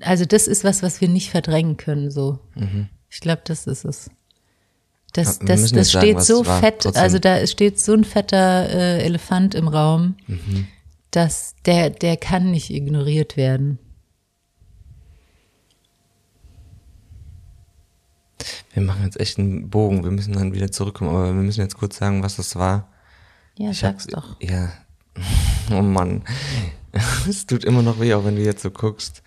[0.00, 2.38] also das ist was, was wir nicht verdrängen können, so.
[2.54, 2.88] Mhm.
[3.10, 4.10] Ich glaube, das ist es.
[5.12, 7.02] Das, ja, das, das steht sagen, so fett, trotzdem.
[7.02, 10.66] also da steht so ein fetter äh, Elefant im Raum, mhm.
[11.10, 13.78] dass der, der kann nicht ignoriert werden.
[18.72, 21.76] Wir machen jetzt echt einen Bogen, wir müssen dann wieder zurückkommen, aber wir müssen jetzt
[21.76, 22.88] kurz sagen, was das war.
[23.56, 24.40] Ja, ich sag's hab, doch.
[24.40, 24.72] Ja,
[25.70, 26.22] oh Mann.
[27.28, 29.22] Es tut immer noch weh, auch wenn du jetzt so guckst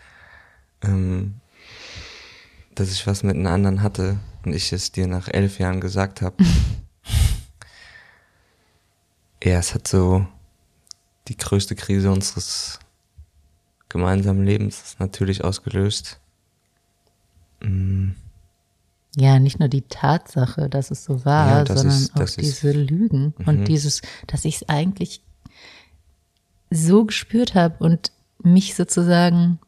[0.81, 1.35] ähm,
[2.75, 6.21] dass ich was mit einem anderen hatte und ich es dir nach elf Jahren gesagt
[6.21, 6.35] habe.
[9.43, 10.25] ja, es hat so
[11.27, 12.79] die größte Krise unseres
[13.89, 16.19] gemeinsamen Lebens natürlich ausgelöst.
[17.61, 18.11] Mm.
[19.15, 23.33] Ja, nicht nur die Tatsache, dass es so war, ja, sondern ist, auch diese Lügen
[23.37, 23.47] mhm.
[23.47, 25.23] und dieses, dass ich es eigentlich
[26.69, 28.11] so gespürt habe und
[28.43, 29.59] mich sozusagen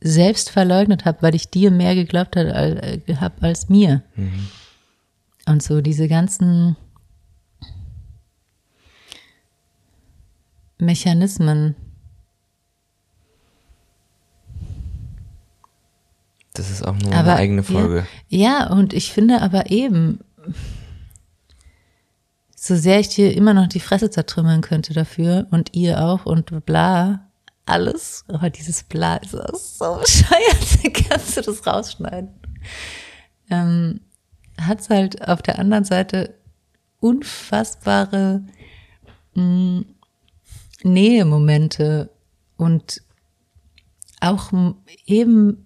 [0.00, 4.02] selbst verleugnet habe, weil ich dir mehr geglaubt habe äh, hab als mir.
[4.14, 4.48] Mhm.
[5.46, 6.76] Und so diese ganzen
[10.78, 11.76] Mechanismen.
[16.56, 18.06] Das ist auch nur aber, eine eigene Folge.
[18.28, 20.20] Ja, ja, und ich finde aber eben,
[22.54, 26.64] so sehr ich dir immer noch die Fresse zertrümmern könnte dafür und ihr auch und
[26.64, 27.26] bla,
[27.66, 28.24] alles.
[28.28, 29.32] Aber dieses Bla ist
[29.78, 30.94] so bescheuert.
[31.08, 32.30] Kannst du das rausschneiden?
[33.50, 34.00] Ähm,
[34.58, 36.34] hat es halt auf der anderen Seite
[37.00, 38.42] unfassbare
[39.34, 39.86] mh, mm,
[40.82, 42.10] Nähemomente
[42.56, 43.02] und
[44.20, 44.52] auch
[45.04, 45.65] eben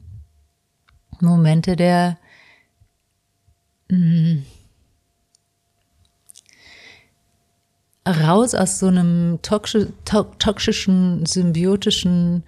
[1.20, 2.18] Momente der
[3.88, 4.46] mh, mm,
[8.06, 12.42] raus aus so einem toxischen, symbiotischen,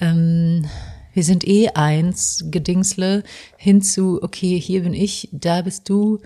[0.00, 0.66] ähm,
[1.12, 3.24] wir sind eh eins, Gedingsle,
[3.56, 6.20] hin zu, okay, hier bin ich, da bist du.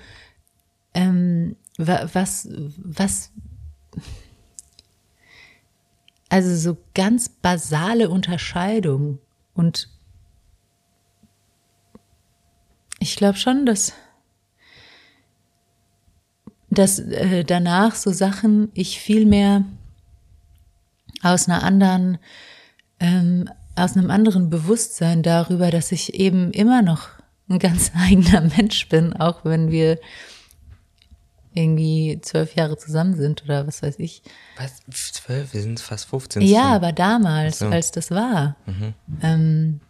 [0.95, 3.31] Ähm, was, was,
[6.29, 9.19] also so ganz basale Unterscheidung
[9.55, 9.89] und
[13.03, 13.93] ich glaube schon, dass,
[16.71, 19.65] dass äh, danach so Sachen ich viel mehr
[21.23, 22.19] aus einer anderen,
[23.01, 27.09] ähm, aus einem anderen Bewusstsein darüber, dass ich eben immer noch
[27.49, 29.99] ein ganz eigener Mensch bin, auch wenn wir
[31.55, 34.23] irgendwie zwölf Jahre zusammen sind oder was weiß ich.
[34.57, 34.81] Was?
[35.13, 35.53] Zwölf?
[35.53, 36.41] Wir sind fast 15.
[36.43, 37.67] Ja, aber damals, so.
[37.67, 38.57] als das war.
[38.65, 38.95] Mhm.
[39.23, 39.81] Ähm,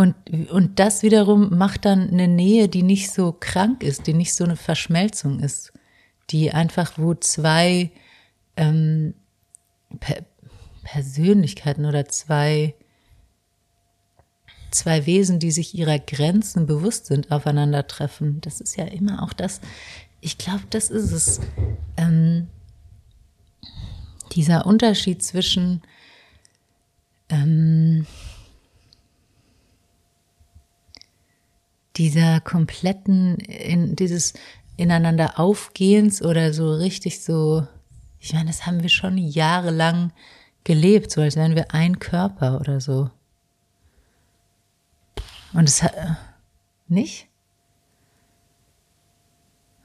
[0.00, 0.14] und,
[0.50, 4.44] und das wiederum macht dann eine Nähe, die nicht so krank ist, die nicht so
[4.44, 5.74] eine Verschmelzung ist,
[6.30, 7.90] die einfach, wo zwei
[8.56, 9.12] ähm,
[10.00, 10.24] per
[10.84, 12.74] Persönlichkeiten oder zwei
[14.70, 18.40] zwei Wesen, die sich ihrer Grenzen bewusst sind, aufeinandertreffen.
[18.40, 19.60] Das ist ja immer auch das,
[20.22, 21.40] ich glaube, das ist es.
[21.98, 22.48] Ähm,
[24.32, 25.82] dieser Unterschied zwischen
[27.28, 28.06] ähm,
[32.00, 34.32] dieser kompletten, in, dieses
[34.78, 37.66] ineinander Aufgehens oder so richtig so,
[38.18, 40.10] ich meine, das haben wir schon jahrelang
[40.64, 43.10] gelebt, so als wären wir ein Körper oder so.
[45.52, 45.94] Und es hat.
[45.94, 46.14] Äh,
[46.88, 47.28] nicht?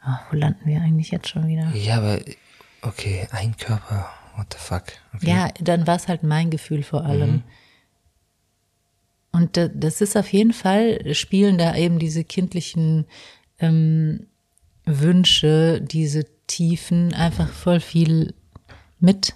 [0.08, 1.70] Oh, wo landen wir eigentlich jetzt schon wieder?
[1.76, 2.20] Ja, aber
[2.82, 4.10] okay, ein Körper.
[4.38, 4.84] What the fuck?
[5.16, 5.30] Okay.
[5.30, 7.32] Ja, dann war es halt mein Gefühl vor allem.
[7.32, 7.44] Mhm.
[9.36, 13.06] Und das ist auf jeden Fall, spielen da eben diese kindlichen
[13.60, 14.28] ähm,
[14.86, 18.34] Wünsche, diese Tiefen einfach voll viel
[19.02, 19.36] mit.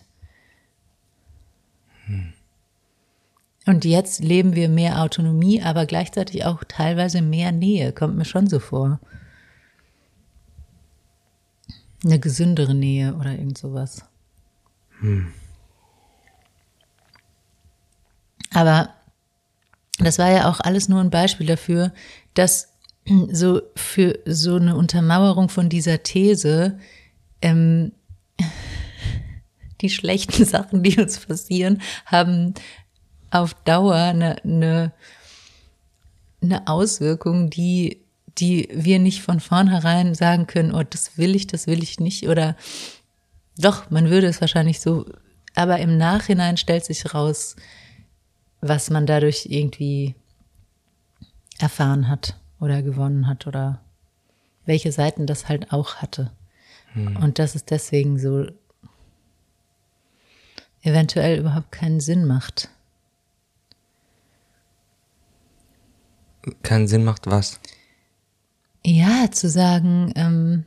[2.05, 2.31] Hm.
[3.65, 8.47] Und jetzt leben wir mehr Autonomie, aber gleichzeitig auch teilweise mehr Nähe, kommt mir schon
[8.47, 9.01] so vor.
[12.05, 14.05] Eine gesündere Nähe oder irgend sowas.
[15.01, 15.33] Hm.
[18.53, 18.93] Aber
[20.05, 21.93] das war ja auch alles nur ein Beispiel dafür,
[22.33, 22.69] dass
[23.31, 26.79] so für so eine Untermauerung von dieser These
[27.41, 27.91] ähm,
[29.81, 32.53] die schlechten Sachen, die uns passieren, haben
[33.31, 34.91] auf Dauer eine, eine,
[36.41, 38.01] eine Auswirkung, die,
[38.37, 42.27] die wir nicht von vornherein sagen können, oh, das will ich, das will ich nicht.
[42.27, 42.55] Oder
[43.57, 45.05] doch, man würde es wahrscheinlich so,
[45.55, 47.55] aber im Nachhinein stellt sich raus,
[48.61, 50.15] was man dadurch irgendwie
[51.59, 53.81] erfahren hat oder gewonnen hat oder
[54.65, 56.31] welche Seiten das halt auch hatte.
[56.93, 57.17] Hm.
[57.17, 58.47] Und dass es deswegen so
[60.81, 62.69] eventuell überhaupt keinen Sinn macht.
[66.63, 67.59] keinen Sinn macht, was?
[68.83, 70.65] Ja, zu sagen, ähm,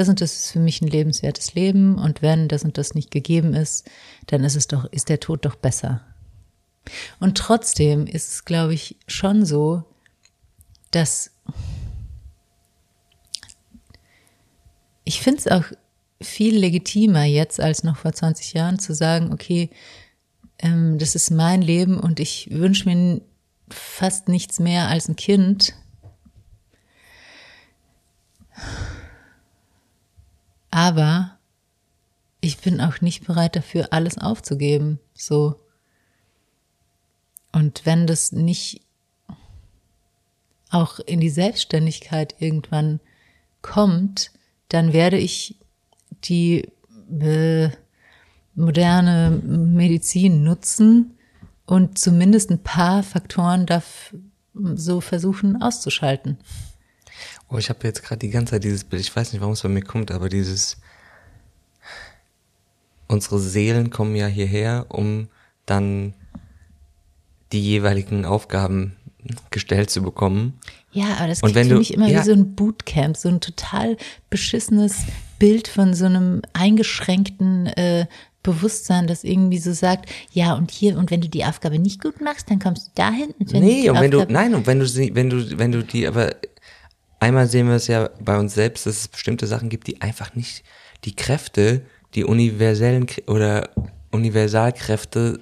[0.00, 3.10] das und das ist für mich ein lebenswertes Leben und wenn das und das nicht
[3.10, 3.86] gegeben ist,
[4.28, 6.00] dann ist es doch, ist der Tod doch besser.
[7.20, 9.84] Und trotzdem ist es, glaube ich, schon so,
[10.90, 11.32] dass
[15.04, 15.64] ich finde es auch
[16.22, 19.68] viel legitimer jetzt als noch vor 20 Jahren zu sagen, okay,
[20.60, 23.20] ähm, das ist mein Leben und ich wünsche mir
[23.68, 25.74] fast nichts mehr als ein Kind.
[30.70, 31.38] Aber
[32.40, 34.98] ich bin auch nicht bereit dafür, alles aufzugeben.
[35.14, 35.60] So.
[37.52, 38.82] Und wenn das nicht
[40.70, 43.00] auch in die Selbstständigkeit irgendwann
[43.60, 44.30] kommt,
[44.68, 45.56] dann werde ich
[46.24, 46.68] die
[47.20, 47.70] äh,
[48.54, 51.16] moderne Medizin nutzen,
[51.70, 54.12] und zumindest ein paar Faktoren darf
[54.54, 56.36] so versuchen auszuschalten.
[57.50, 59.62] Oh, ich habe jetzt gerade die ganze Zeit dieses Bild, ich weiß nicht, warum es
[59.62, 60.76] bei mir kommt, aber dieses,
[63.08, 65.28] unsere Seelen kommen ja hierher, um
[65.66, 66.14] dann
[67.52, 68.96] die jeweiligen Aufgaben
[69.50, 70.58] gestellt zu bekommen.
[70.92, 73.96] Ja, aber das klingt für mich immer ja, wie so ein Bootcamp, so ein total
[74.30, 74.96] beschissenes
[75.38, 78.06] Bild von so einem eingeschränkten äh,
[78.42, 82.20] Bewusstsein, das irgendwie so sagt, ja, und hier, und wenn du die Aufgabe nicht gut
[82.20, 83.34] machst, dann kommst du dahin.
[83.38, 85.82] Und wenn nee, und wenn du, nein, und wenn du sie, wenn du, wenn du
[85.82, 86.36] die, aber
[87.20, 90.34] einmal sehen wir es ja bei uns selbst, dass es bestimmte Sachen gibt, die einfach
[90.34, 90.64] nicht
[91.04, 91.82] die Kräfte,
[92.14, 93.70] die universellen oder
[94.10, 95.38] Universalkräfte,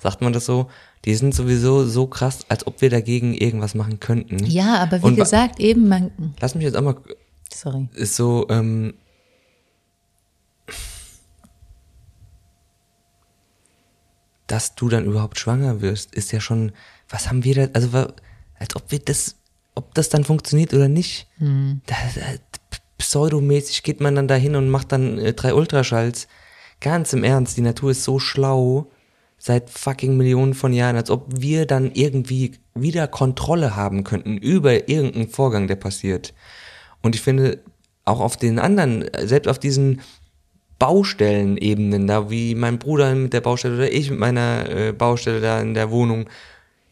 [0.00, 0.70] sagt man das so,
[1.04, 4.44] die sind sowieso so krass, als ob wir dagegen irgendwas machen könnten.
[4.46, 6.10] Ja, aber wie und gesagt, eben man.
[6.40, 6.96] Lass mich jetzt auch mal.
[7.52, 7.88] Sorry.
[7.94, 8.94] Ist so, ähm,
[14.46, 16.72] dass du dann überhaupt schwanger wirst, ist ja schon,
[17.08, 17.90] was haben wir da, also
[18.58, 19.36] als ob wir das,
[19.74, 21.28] ob das dann funktioniert oder nicht.
[21.38, 21.80] Mhm.
[21.86, 22.22] Da, da,
[22.98, 26.28] pseudomäßig geht man dann dahin und macht dann äh, drei Ultraschalls.
[26.80, 28.90] Ganz im Ernst, die Natur ist so schlau.
[29.38, 34.88] seit fucking Millionen von Jahren, als ob wir dann irgendwie wieder Kontrolle haben könnten über
[34.88, 36.32] irgendeinen Vorgang, der passiert.
[37.02, 37.58] Und ich finde,
[38.04, 40.00] auch auf den anderen, selbst auf diesen
[40.78, 45.60] Baustellenebenen, da wie mein Bruder mit der Baustelle oder ich mit meiner äh, Baustelle da
[45.60, 46.26] in der Wohnung,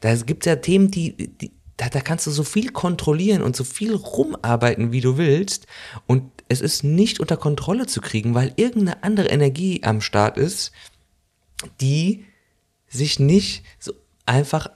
[0.00, 1.52] da gibt es ja Themen, die, die
[1.82, 5.66] da, da kannst du so viel kontrollieren und so viel rumarbeiten, wie du willst.
[6.06, 10.72] Und es ist nicht unter Kontrolle zu kriegen, weil irgendeine andere Energie am Start ist,
[11.80, 12.24] die
[12.88, 13.92] sich nicht so
[14.26, 14.68] einfach,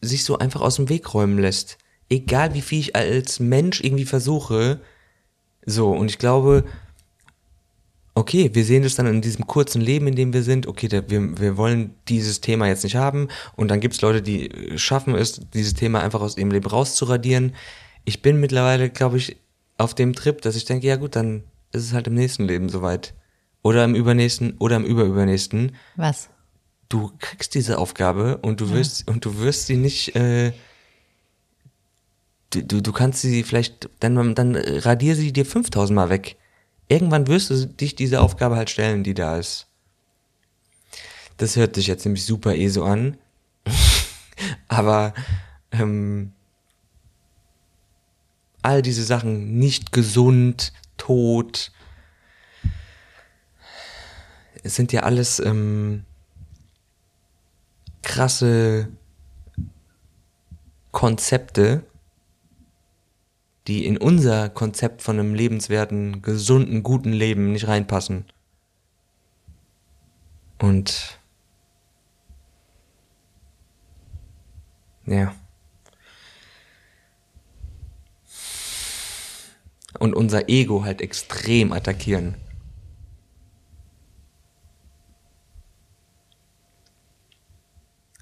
[0.00, 1.78] sich so einfach aus dem Weg räumen lässt.
[2.10, 4.80] Egal wie viel ich als Mensch irgendwie versuche.
[5.64, 6.64] So, und ich glaube,
[8.14, 11.08] okay, wir sehen das dann in diesem kurzen Leben, in dem wir sind, okay, da,
[11.08, 15.14] wir, wir wollen dieses Thema jetzt nicht haben und dann gibt es Leute, die schaffen
[15.14, 17.54] es, dieses Thema einfach aus ihrem Leben rauszuradieren.
[18.04, 19.36] Ich bin mittlerweile, glaube ich,
[19.78, 21.42] auf dem Trip, dass ich denke, ja gut, dann
[21.72, 23.14] ist es halt im nächsten Leben soweit.
[23.62, 25.74] Oder im übernächsten oder im überübernächsten.
[25.96, 26.28] Was?
[26.88, 29.12] Du kriegst diese Aufgabe und du wirst ja.
[29.12, 30.52] und du wirst sie nicht äh,
[32.50, 36.36] du, du, du kannst sie vielleicht dann dann radier sie dir 5000 mal weg
[36.88, 39.66] irgendwann wirst du dich diese Aufgabe halt stellen, die da ist.
[41.36, 43.16] Das hört sich jetzt nämlich super eh so an.
[44.68, 45.14] Aber
[45.72, 46.32] ähm,
[48.62, 51.72] all diese Sachen, nicht gesund, tot,
[54.62, 56.04] es sind ja alles ähm,
[58.02, 58.88] krasse
[60.90, 61.84] Konzepte,
[63.66, 68.26] die in unser Konzept von einem lebenswerten, gesunden, guten Leben nicht reinpassen.
[70.58, 71.18] Und
[75.06, 75.34] ja.
[79.98, 82.34] Und unser Ego halt extrem attackieren.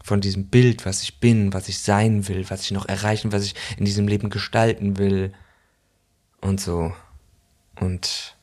[0.03, 3.45] Von diesem Bild, was ich bin, was ich sein will, was ich noch erreichen, was
[3.45, 5.33] ich in diesem Leben gestalten will
[6.41, 6.93] und so.
[7.81, 8.37] Und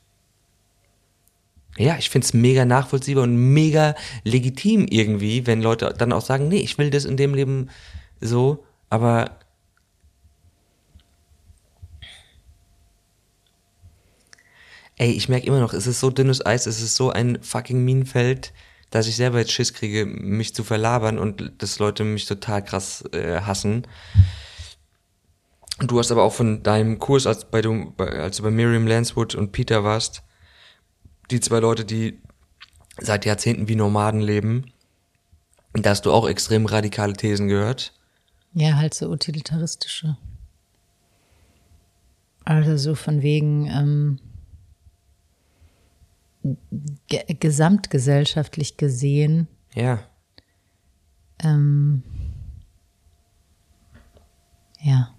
[1.76, 3.94] ja, ich find's mega nachvollziehbar und mega
[4.24, 7.70] legitim irgendwie, wenn Leute dann auch sagen, nee, ich will das in dem Leben
[8.20, 9.38] so, aber
[14.96, 17.84] ey, ich merke immer noch, es ist so dünnes Eis, es ist so ein fucking
[17.84, 18.52] Minenfeld
[18.90, 23.04] dass ich selber jetzt Schiss kriege, mich zu verlabern und dass Leute mich total krass
[23.12, 23.86] äh, hassen.
[25.78, 29.34] Du hast aber auch von deinem Kurs, als, bei du, als du bei Miriam Lanswood
[29.34, 30.22] und Peter warst,
[31.30, 32.20] die zwei Leute, die
[32.98, 34.72] seit Jahrzehnten wie Nomaden leben,
[35.72, 37.94] da hast du auch extrem radikale Thesen gehört.
[38.52, 40.16] Ja, halt so utilitaristische.
[42.44, 44.18] Also so von wegen, ähm,
[47.08, 49.48] gesamtgesellschaftlich gesehen.
[49.74, 50.02] Ja.
[51.42, 52.02] Ähm,
[54.80, 55.14] ja.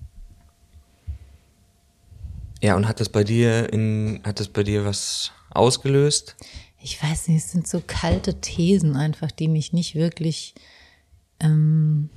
[2.61, 6.35] Ja, und hat das bei dir in, hat das bei dir was ausgelöst?
[6.79, 10.55] Ich weiß nicht, es sind so kalte Thesen einfach, die mich nicht wirklich
[11.39, 12.09] ähm,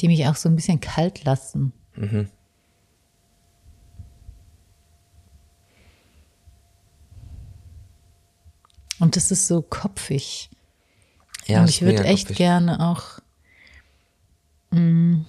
[0.00, 1.72] die mich auch so ein bisschen kalt lassen.
[1.96, 2.28] Mhm.
[9.00, 10.50] Und das ist so kopfig.
[11.46, 12.36] Ja, Und ich würde echt kopfig.
[12.36, 13.20] gerne auch
[14.70, 15.26] mh, mm,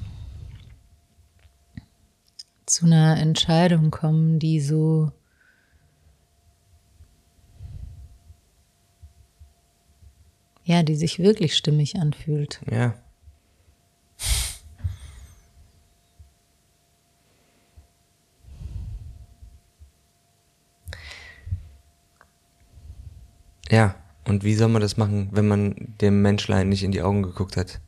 [2.66, 5.12] zu einer Entscheidung kommen, die so
[10.64, 12.62] ja, die sich wirklich stimmig anfühlt.
[12.70, 12.94] Ja.
[23.72, 23.96] Ja,
[24.28, 27.58] und wie soll man das machen, wenn man dem Menschlein nicht in die Augen geguckt
[27.58, 27.80] hat?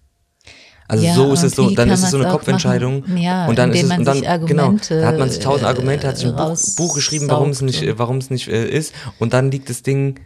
[0.88, 3.06] Also ja, so ist es so, dann ist es so eine Kopfentscheidung.
[3.16, 6.18] Ja, und dann ist es und dann genau, da hat man sich tausend Argumente, hat
[6.18, 8.94] sich ein Buch, Buch geschrieben, warum es nicht, warum es nicht äh, ist.
[9.18, 10.20] Und dann liegt das Ding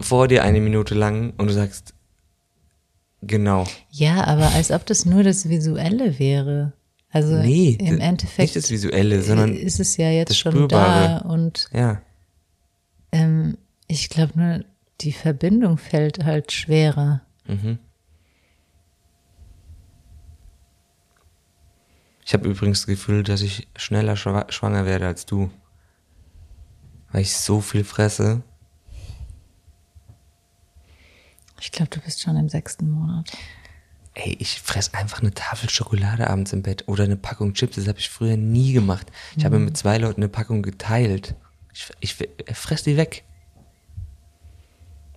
[0.00, 1.94] vor dir eine Minute lang und du sagst,
[3.20, 3.66] genau.
[3.90, 6.72] Ja, aber als ob das nur das Visuelle wäre.
[7.10, 11.20] Also nee, im Endeffekt nicht das Visuelle, sondern ist es ja jetzt schon Spürbare.
[11.20, 12.00] da und ja.
[13.10, 13.58] Ähm,
[13.88, 14.64] ich glaube nur,
[15.02, 17.22] die Verbindung fällt halt schwerer.
[17.46, 17.78] Mhm.
[22.24, 25.50] Ich habe übrigens das Gefühl, dass ich schneller schwanger werde als du.
[27.10, 28.42] Weil ich so viel fresse.
[31.60, 33.30] Ich glaube, du bist schon im sechsten Monat.
[34.14, 37.76] Ey, ich fress einfach eine Tafel Schokolade abends im Bett oder eine Packung Chips.
[37.76, 39.10] Das habe ich früher nie gemacht.
[39.32, 39.44] Ich mhm.
[39.44, 41.34] habe mit zwei Leuten eine Packung geteilt.
[41.72, 43.24] Ich, ich, ich fress die weg.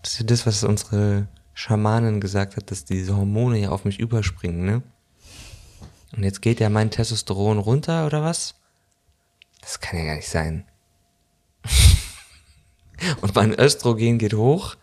[0.05, 3.99] Das ist ja das, was unsere Schamanin gesagt hat, dass diese Hormone ja auf mich
[3.99, 4.83] überspringen, ne?
[6.15, 8.53] Und jetzt geht ja mein Testosteron runter, oder was?
[9.61, 10.69] Das kann ja gar nicht sein.
[13.21, 14.75] Und mein Östrogen geht hoch.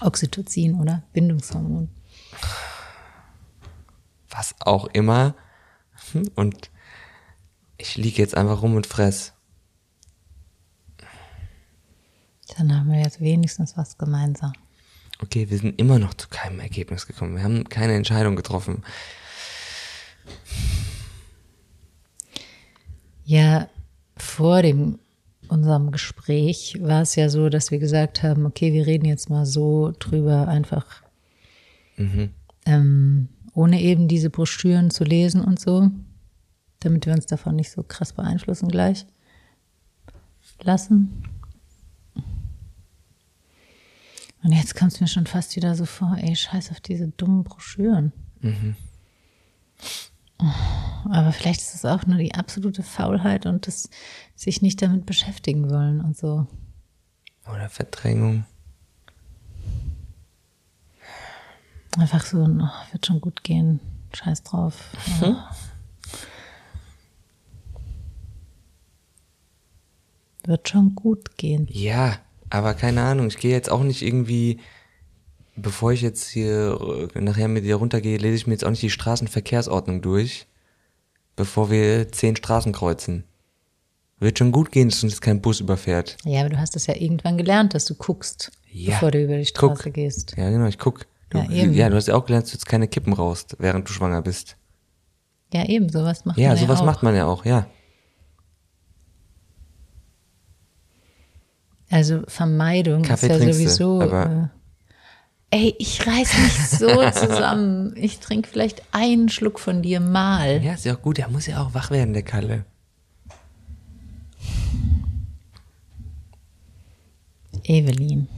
[0.00, 1.04] Oxytocin, oder?
[1.12, 1.90] Bindungshormon.
[4.30, 5.36] Was auch immer.
[6.34, 6.72] Und
[7.76, 9.32] ich liege jetzt einfach rum und fress.
[12.56, 14.52] Dann haben wir jetzt wenigstens was gemeinsam.
[15.20, 17.36] Okay, wir sind immer noch zu keinem Ergebnis gekommen.
[17.36, 18.82] Wir haben keine Entscheidung getroffen.
[23.24, 23.68] Ja,
[24.16, 24.98] vor dem
[25.48, 29.46] unserem Gespräch war es ja so, dass wir gesagt haben, okay, wir reden jetzt mal
[29.46, 31.02] so drüber, einfach
[32.66, 35.90] ähm, ohne eben diese Broschüren zu lesen und so,
[36.80, 39.06] damit wir uns davon nicht so krass beeinflussen gleich
[40.62, 41.24] lassen.
[44.42, 47.44] Und jetzt kommt es mir schon fast wieder so vor, ey, scheiß auf diese dummen
[47.44, 48.12] Broschüren.
[51.04, 53.90] Aber vielleicht ist es auch nur die absolute Faulheit und das
[54.36, 56.46] sich nicht damit beschäftigen wollen und so.
[57.46, 58.44] Oder Verdrängung.
[61.98, 63.80] Einfach so, oh, wird schon gut gehen.
[64.14, 64.92] Scheiß drauf.
[65.20, 65.50] Ja.
[70.44, 71.66] Wird schon gut gehen.
[71.70, 72.18] Ja,
[72.50, 74.58] aber keine Ahnung, ich gehe jetzt auch nicht irgendwie,
[75.56, 78.82] bevor ich jetzt hier äh, nachher mit dir runtergehe, lese ich mir jetzt auch nicht
[78.82, 80.46] die Straßenverkehrsordnung durch,
[81.36, 83.24] bevor wir zehn Straßen kreuzen.
[84.20, 86.16] Wird schon gut gehen, dass uns jetzt kein Bus überfährt.
[86.24, 88.92] Ja, aber du hast es ja irgendwann gelernt, dass du guckst, Ja.
[88.94, 89.94] bevor du über die Straße Guck.
[89.94, 90.34] gehst.
[90.36, 91.06] Ja, genau, ich guck.
[91.30, 91.74] Du, Ja, eben.
[91.74, 94.22] ja, du hast ja auch gelernt, dass du jetzt keine Kippen rauchst, während du schwanger
[94.22, 94.56] bist.
[95.52, 96.86] Ja, eben, sowas macht Ja, man sowas ja auch.
[96.86, 97.68] macht man ja auch, ja.
[101.90, 104.00] Also Vermeidung Kaffee ist ja du, sowieso.
[104.02, 104.50] aber-
[105.50, 107.94] äh, ey, ich reiß mich so zusammen.
[107.96, 110.62] Ich trinke vielleicht einen Schluck von dir mal.
[110.62, 112.64] Ja, ist ja auch gut, der muss ja auch wach werden, der Kalle.
[117.64, 118.28] Evelyn.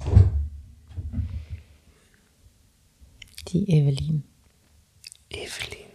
[3.48, 4.22] Die Evelyn.
[5.30, 5.90] Evelyn.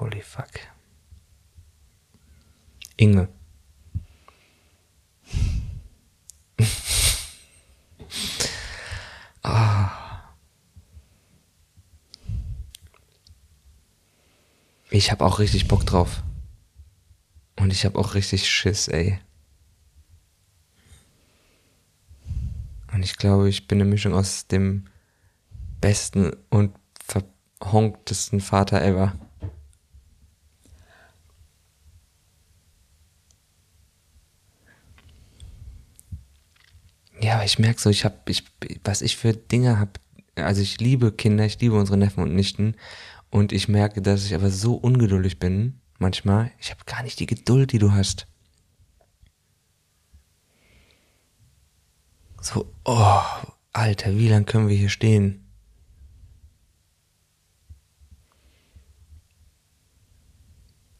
[0.00, 0.50] Holy fuck.
[2.96, 3.28] Inge.
[14.94, 16.22] Ich hab auch richtig Bock drauf.
[17.58, 19.18] Und ich hab auch richtig Schiss, ey.
[22.92, 24.86] Und ich glaube, ich bin eine Mischung aus dem
[25.80, 26.76] besten und
[27.60, 29.14] verhonktesten Vater ever.
[37.24, 38.44] Ja, aber ich merke so, ich habe, ich,
[38.84, 39.92] was ich für Dinge habe,
[40.34, 42.76] also ich liebe Kinder, ich liebe unsere Neffen und Nichten
[43.30, 47.24] und ich merke, dass ich aber so ungeduldig bin, manchmal, ich habe gar nicht die
[47.24, 48.26] Geduld, die du hast.
[52.42, 53.22] So, oh,
[53.72, 55.50] Alter, wie lang können wir hier stehen?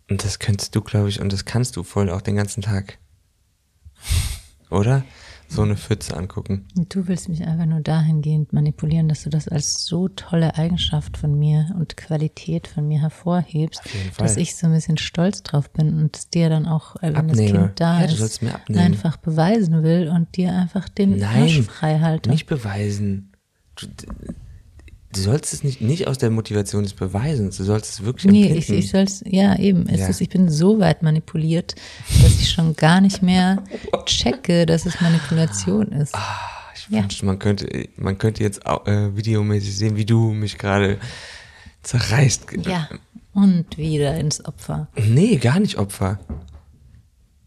[0.09, 2.97] Und das könntest du, glaube ich, und das kannst du voll auch den ganzen Tag.
[4.71, 5.05] Oder?
[5.49, 6.67] So eine Pfütze angucken.
[6.77, 11.17] Und Du willst mich einfach nur dahingehend manipulieren, dass du das als so tolle Eigenschaft
[11.17, 13.83] von mir und Qualität von mir hervorhebst,
[14.19, 17.29] dass ich so ein bisschen stolz drauf bin und es dir dann auch, äh, wenn
[17.29, 17.59] das Abnehme.
[17.67, 18.41] Kind da Ja, ist,
[18.75, 22.31] einfach beweisen will und dir einfach den Arsch Nein, frei halte.
[22.31, 23.33] nicht beweisen.
[23.77, 23.87] Du,
[25.15, 28.43] du sollst es nicht, nicht aus der Motivation des Beweisens, du sollst es wirklich Nee,
[28.49, 28.59] empfinden.
[28.59, 29.89] ich, ich soll's, ja, eben.
[29.89, 30.09] Es Ja.
[30.09, 31.75] Ist, ich bin so weit manipuliert,
[32.23, 33.63] dass ich schon gar nicht mehr
[34.07, 36.15] checke, dass es Manipulation ist.
[36.77, 37.03] Ich Ja.
[37.03, 40.99] wünschte, man könnte, man könnte jetzt au- äh, videomäßig sehen, wie du mich gerade
[41.83, 42.47] zerreißt.
[42.67, 42.89] Ja.
[43.33, 44.89] Und wieder ins Opfer.
[44.97, 46.21] Nee, gar nicht Opfer.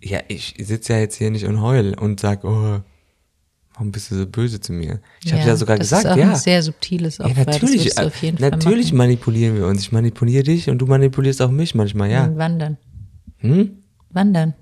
[0.01, 2.82] Ja, ich sitze ja jetzt hier nicht und heul und sag, oh,
[3.78, 4.99] warum bist du so böse zu mir?
[5.23, 6.30] Ich habe ja sogar das gesagt, ist auch ja.
[6.32, 7.45] ein sehr subtiles ja, Opfer.
[7.45, 8.97] natürlich, würdest du auf jeden Fall natürlich machen.
[8.97, 9.82] manipulieren wir uns.
[9.82, 12.25] Ich manipuliere dich und du manipulierst auch mich manchmal, ja.
[12.25, 12.78] Und wandern.
[13.38, 13.78] Hm?
[14.09, 14.55] Wandern.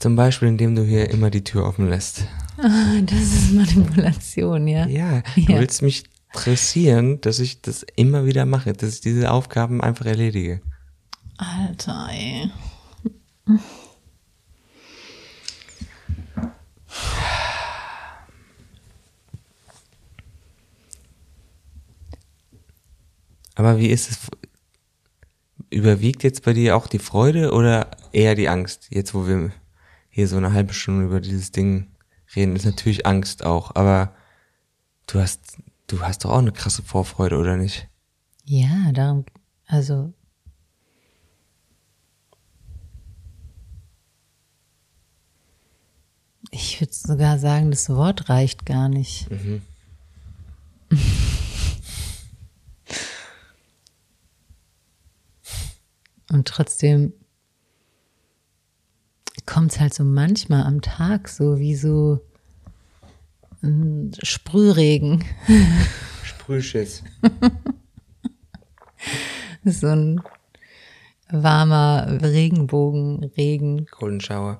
[0.00, 2.24] Zum Beispiel, indem du hier immer die Tür offen lässt.
[2.58, 4.86] Ah, Das ist Manipulation, ja.
[4.86, 5.60] Ja, du Ja.
[5.60, 6.04] willst mich
[6.34, 10.60] dressieren, dass ich das immer wieder mache, dass ich diese Aufgaben einfach erledige.
[11.38, 12.50] Alter, ey.
[23.54, 24.18] Aber wie ist es?
[25.72, 28.88] überwiegt jetzt bei dir auch die Freude oder eher die Angst?
[28.90, 29.52] Jetzt, wo wir
[30.10, 31.88] hier so eine halbe Stunde über dieses Ding
[32.36, 34.14] reden, ist natürlich Angst auch, aber
[35.06, 37.88] du hast, du hast doch auch eine krasse Vorfreude, oder nicht?
[38.44, 39.24] Ja, darum,
[39.66, 40.12] also.
[46.50, 49.30] Ich würde sogar sagen, das Wort reicht gar nicht.
[49.30, 49.62] Mhm.
[56.32, 57.12] Und trotzdem
[59.44, 62.20] kommt es halt so manchmal am Tag so wie so
[63.62, 65.24] ein Sprühregen.
[66.24, 67.04] Sprühschiss.
[69.64, 70.22] so ein
[71.30, 73.86] warmer Regenbogenregen.
[73.90, 74.58] Golden Shower.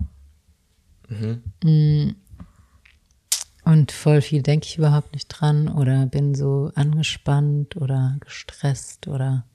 [3.65, 9.47] Und voll viel denke ich überhaupt nicht dran oder bin so angespannt oder gestresst oder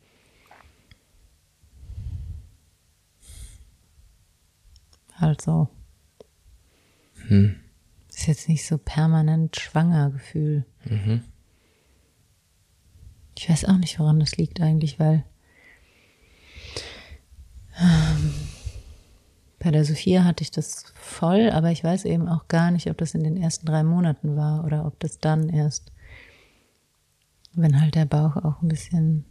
[5.19, 5.69] halt so.
[8.09, 10.65] Ist jetzt nicht so permanent schwanger Gefühl.
[13.37, 15.23] Ich weiß auch nicht, woran das liegt eigentlich, weil
[17.79, 18.33] ähm,
[19.59, 22.97] bei der Sophia hatte ich das voll, aber ich weiß eben auch gar nicht, ob
[22.97, 25.91] das in den ersten drei Monaten war oder ob das dann erst,
[27.53, 29.25] wenn halt der Bauch auch ein bisschen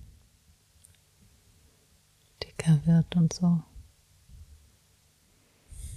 [2.42, 3.62] dicker wird und so.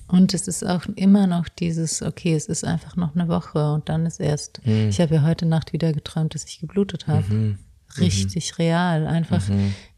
[0.09, 3.89] Und es ist auch immer noch dieses, okay, es ist einfach noch eine Woche und
[3.89, 7.57] dann ist erst, ich habe ja heute Nacht wieder geträumt, dass ich geblutet habe.
[7.97, 9.07] Richtig real.
[9.07, 9.43] Einfach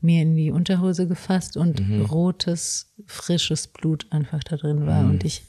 [0.02, 1.82] mir in die Unterhose gefasst und
[2.12, 5.06] rotes, frisches Blut einfach da drin war.
[5.06, 5.44] Und ich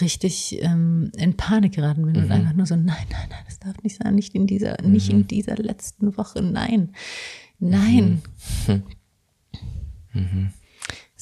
[0.00, 3.82] richtig ähm, in Panik geraten bin und einfach nur so, nein, nein, nein, das darf
[3.82, 6.92] nicht sein, nicht in dieser, nicht in dieser letzten Woche, nein,
[7.58, 8.20] nein.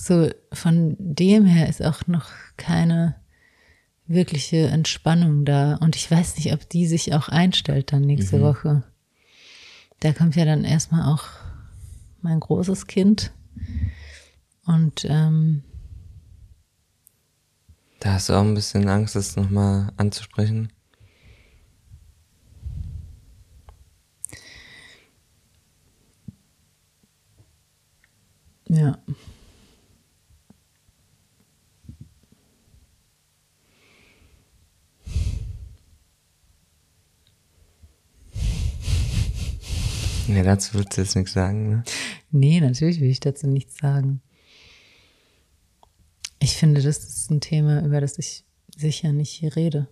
[0.07, 3.17] So, von dem her ist auch noch keine
[4.07, 5.75] wirkliche Entspannung da.
[5.81, 8.85] Und ich weiß nicht, ob die sich auch einstellt dann nächste Woche.
[9.99, 11.25] Da kommt ja dann erstmal auch
[12.23, 13.33] mein großes Kind.
[14.65, 15.65] Und ähm,
[17.99, 20.73] Da hast du auch ein bisschen Angst, das nochmal anzusprechen.
[28.69, 28.99] ja.
[40.29, 41.85] Ja, dazu würdest du jetzt nichts sagen, ne?
[42.31, 44.21] Nee, natürlich will ich dazu nichts sagen.
[46.39, 48.45] Ich finde, das ist ein Thema, über das ich
[48.77, 49.89] sicher nicht hier rede.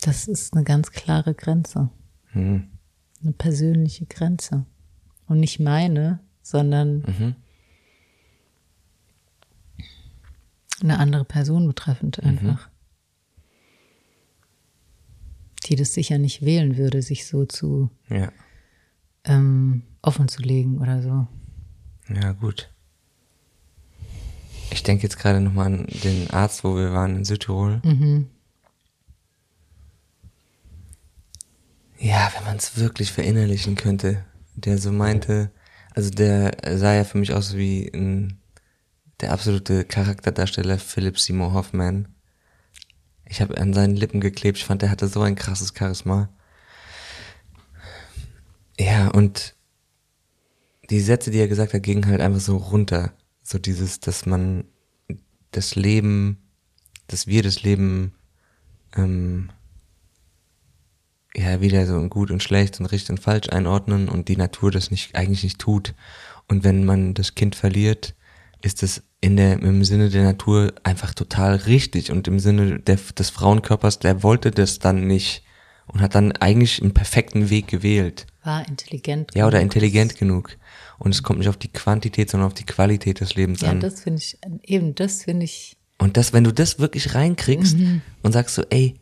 [0.00, 1.90] Das ist eine ganz klare Grenze.
[2.32, 4.64] Eine persönliche Grenze.
[5.26, 7.36] Und nicht meine, sondern
[10.80, 12.70] eine andere Person betreffend einfach.
[15.68, 18.32] Die das sicher nicht wählen würde, sich so zu Ja.
[19.24, 21.26] ähm, offen zu legen oder so.
[22.14, 22.70] Ja, gut.
[24.70, 27.82] Ich denke jetzt gerade nochmal an den Arzt, wo wir waren in Südtirol.
[31.98, 35.50] Ja, wenn man es wirklich verinnerlichen könnte, der so meinte,
[35.94, 38.38] also der sah ja für mich aus wie ein,
[39.20, 42.08] der absolute Charakterdarsteller Philip Seymour Hoffman.
[43.28, 46.30] Ich habe an seinen Lippen geklebt, ich fand, der hatte so ein krasses Charisma.
[48.78, 49.54] Ja, und
[50.90, 53.12] die Sätze, die er gesagt hat, gingen halt einfach so runter.
[53.42, 54.64] So dieses, dass man
[55.50, 56.38] das Leben,
[57.06, 58.14] dass wir das Leben
[58.96, 59.50] ähm,
[61.34, 64.90] ja wieder so gut und schlecht und richtig und falsch einordnen und die Natur das
[64.90, 65.94] nicht eigentlich nicht tut.
[66.48, 68.14] Und wenn man das Kind verliert,
[68.62, 72.96] ist es in der im Sinne der Natur einfach total richtig und im Sinne der,
[72.96, 75.42] des Frauenkörpers, der wollte das dann nicht
[75.86, 78.26] und hat dann eigentlich einen perfekten Weg gewählt.
[78.44, 79.34] War intelligent.
[79.34, 80.56] Ja, oder intelligent genug.
[80.98, 83.80] Und es kommt nicht auf die Quantität, sondern auf die Qualität des Lebens Ja, an.
[83.80, 85.76] das finde ich, eben das finde ich.
[85.98, 87.76] und das, wenn du das wirklich reinkriegst
[88.22, 89.00] und sagst so, ey,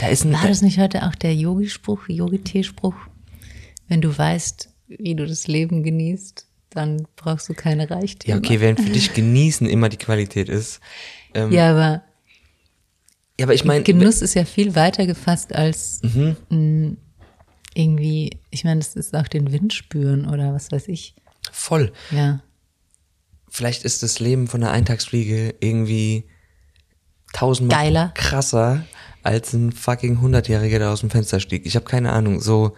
[0.00, 2.94] da ist ein, War das nicht heute auch der Yogi-Spruch, Yogi-Tee-Spruch?
[3.88, 8.38] Wenn du weißt, wie du das Leben genießt, dann brauchst du keine ja, Reichtümer.
[8.38, 10.80] okay, wenn für dich genießen immer die Qualität ist.
[11.34, 12.02] Ähm, Ja, aber
[13.38, 16.36] ja, aber ich meine, Genuss ist ja viel weiter gefasst als Mhm.
[16.50, 16.96] mh,
[17.74, 21.14] irgendwie, ich meine, das ist auch den Wind spüren oder was weiß ich.
[21.50, 21.92] voll.
[22.10, 22.40] Ja.
[23.50, 26.24] Vielleicht ist das Leben von einer Eintagsfliege irgendwie
[27.32, 28.12] tausendmal Geiler.
[28.14, 28.84] krasser
[29.24, 31.64] als ein fucking Hundertjähriger, der aus dem Fenster stieg.
[31.66, 32.40] Ich habe keine Ahnung.
[32.40, 32.76] So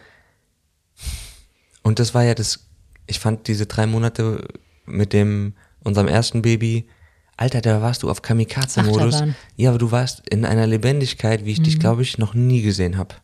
[1.83, 2.67] und das war ja das
[3.07, 4.47] ich fand diese drei Monate
[4.85, 6.89] mit dem, unserem ersten Baby,
[7.37, 9.23] Alter, da warst du auf Kamikaze-Modus.
[9.57, 12.97] Ja, aber du warst in einer Lebendigkeit, wie ich dich, glaube ich, noch nie gesehen
[12.97, 13.15] habe.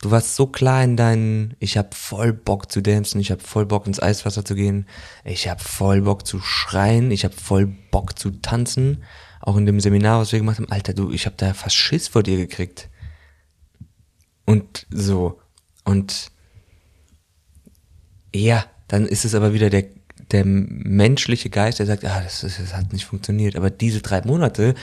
[0.00, 3.66] Du warst so klar in deinen, ich hab voll Bock zu dancen, ich hab voll
[3.66, 4.86] Bock ins Eiswasser zu gehen,
[5.24, 9.04] ich hab voll Bock zu schreien, ich hab voll Bock zu tanzen.
[9.40, 12.08] Auch in dem Seminar, was wir gemacht haben, Alter, du, ich hab da fast Schiss
[12.08, 12.88] vor dir gekriegt.
[14.44, 15.40] Und so.
[15.84, 16.31] Und
[18.34, 19.84] ja, dann ist es aber wieder der,
[20.30, 23.56] der menschliche Geist, der sagt, ah, das, ist, das hat nicht funktioniert.
[23.56, 24.74] Aber diese drei Monate,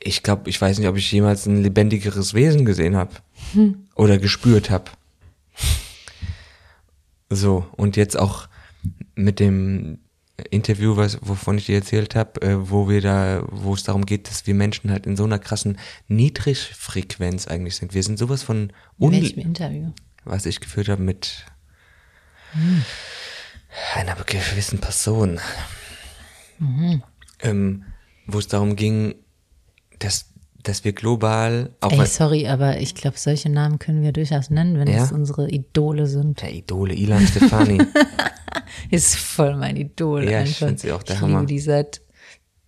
[0.00, 3.12] ich glaube, ich weiß nicht, ob ich jemals ein lebendigeres Wesen gesehen habe
[3.94, 4.90] oder gespürt habe.
[7.30, 8.48] So, und jetzt auch
[9.14, 9.98] mit dem
[10.50, 14.28] Interview, was, wovon ich dir erzählt habe, äh, wo wir da, wo es darum geht,
[14.28, 17.92] dass wir Menschen halt in so einer krassen Niedrigfrequenz eigentlich sind.
[17.92, 19.92] Wir sind sowas von In un welchem Interview?
[20.24, 21.44] was ich geführt habe mit
[23.94, 25.38] einer gewissen Person,
[27.40, 27.84] ähm,
[28.26, 29.14] wo es darum ging,
[29.98, 30.26] dass,
[30.62, 34.78] dass wir global auch Ey, sorry, aber ich glaube, solche Namen können wir durchaus nennen,
[34.78, 35.04] wenn Ja?
[35.04, 36.40] es unsere Idole sind.
[36.42, 37.78] der Idole Ilan Stefani.
[38.90, 40.24] Ist voll mein Idol.
[40.24, 40.66] Ja, ich einfach.
[40.68, 41.40] find sie auch der ich Hammer.
[41.40, 42.00] liebe die seit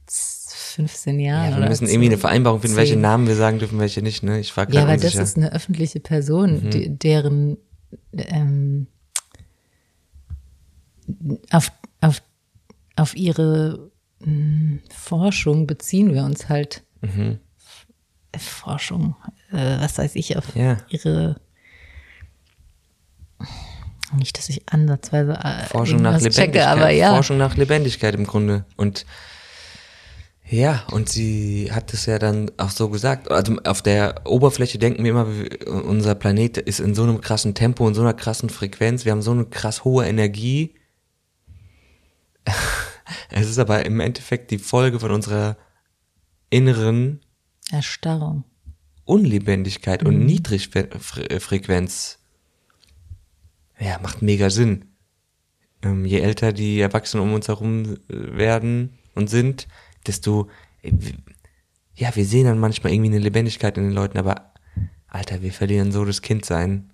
[0.06, 1.50] 15 Jahren.
[1.52, 3.00] ja, wir müssen irgendwie eine Vereinbarung finden, welche Zehn.
[3.00, 4.22] Namen wir sagen dürfen, welche nicht.
[4.22, 4.38] Ne?
[4.38, 5.22] Ich war Ja, gerade weil das unsicher.
[5.24, 6.70] ist eine öffentliche Person, Mhm.
[6.70, 7.56] die, deren
[8.16, 8.86] ähm,
[11.50, 12.22] auf, auf,
[12.96, 13.90] auf ihre
[14.20, 16.82] mh, Forschung beziehen wir uns halt.
[17.00, 17.38] Mhm.
[18.38, 19.16] Forschung,
[19.52, 20.76] äh, was weiß ich, auf Ja.
[20.88, 21.40] ihre
[24.16, 26.46] nicht, dass ich ansatzweise äh, Forschung nach Lebendigkeit.
[26.52, 27.14] checke, aber ja.
[27.14, 28.64] Forschung nach Lebendigkeit im Grunde.
[28.76, 29.06] Und
[30.48, 33.30] ja, und sie hat es ja dann auch so gesagt.
[33.30, 35.28] Also auf der Oberfläche denken wir immer,
[35.84, 39.04] unser Planet ist in so einem krassen Tempo, in so einer krassen Frequenz.
[39.04, 40.74] Wir haben so eine krass hohe Energie.
[43.30, 45.56] Es ist aber im Endeffekt die Folge von unserer
[46.48, 47.20] inneren
[47.70, 48.44] Erstarrung.
[49.04, 52.18] Unlebendigkeit und Niedrigfrequenz.
[53.78, 54.84] Ja, macht mega Sinn.
[55.82, 59.66] Ähm, je älter die Erwachsenen um uns herum äh, werden und sind,
[60.06, 60.48] desto,
[60.82, 60.92] äh,
[61.94, 64.52] ja, wir sehen dann manchmal irgendwie eine Lebendigkeit in den Leuten, aber,
[65.08, 66.90] Alter, wir verlieren so das Kindsein.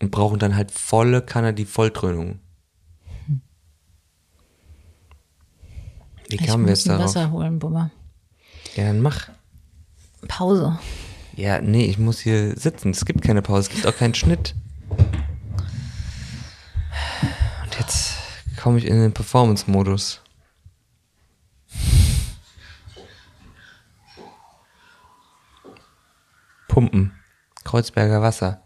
[0.00, 2.40] Und brauchen dann halt volle Kanne die Volltrönung.
[6.32, 7.04] Wie Ich kamen wir muss jetzt darauf?
[7.14, 7.90] Wasser holen, Bubba.
[8.74, 9.28] Ja, dann mach.
[10.28, 10.78] Pause.
[11.36, 12.90] Ja, nee, ich muss hier sitzen.
[12.90, 14.54] Es gibt keine Pause, es gibt auch keinen Schnitt.
[17.64, 18.14] Und jetzt
[18.62, 20.22] komme ich in den Performance-Modus.
[26.68, 27.12] Pumpen.
[27.64, 28.62] Kreuzberger Wasser.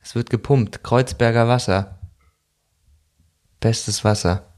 [0.00, 0.84] Es wird gepumpt.
[0.84, 1.98] Kreuzberger Wasser.
[3.58, 4.52] Bestes Wasser.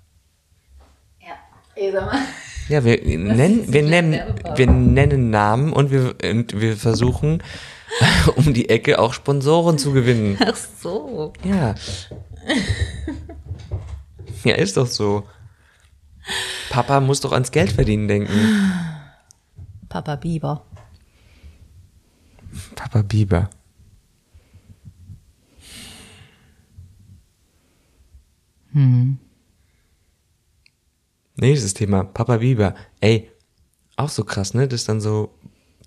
[1.78, 2.20] Ja, ey, sag mal.
[2.68, 4.20] Ja, wir nennen, wir nennen,
[4.56, 7.42] wir nennen Namen und wir, und wir versuchen,
[8.36, 10.38] um die Ecke auch Sponsoren zu gewinnen.
[10.44, 11.32] Ach so.
[11.44, 11.74] Ja.
[14.44, 15.24] Ja, ist doch so.
[16.70, 18.72] Papa muss doch ans Geld verdienen denken.
[19.88, 20.64] Papa Biber.
[22.74, 23.48] Papa Bieber.
[31.40, 32.74] Nächstes Thema, Papa Bieber.
[33.00, 33.30] Ey,
[33.96, 34.66] auch so krass, ne?
[34.66, 35.34] Dass dann so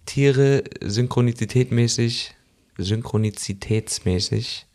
[0.05, 2.33] Tiere synchronizitätmäßig,
[2.77, 4.65] synchronizitätsmäßig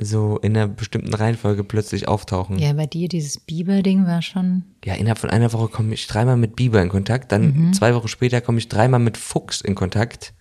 [0.00, 2.58] so in einer bestimmten Reihenfolge plötzlich auftauchen.
[2.58, 4.62] Ja, bei dir dieses Biber-Ding war schon.
[4.84, 8.08] Ja, innerhalb von einer Woche komme ich dreimal mit Biber in Kontakt, dann zwei Wochen
[8.08, 10.34] später komme ich dreimal mit Fuchs in Kontakt.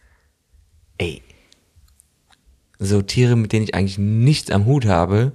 [1.00, 1.24] Ey.
[2.78, 5.32] So Tiere, mit denen ich eigentlich nichts am Hut habe.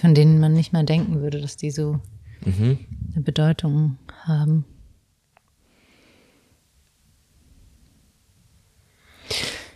[0.00, 2.00] Von denen man nicht mal denken würde, dass die so
[2.44, 2.78] Mhm.
[3.14, 4.64] eine Bedeutung haben.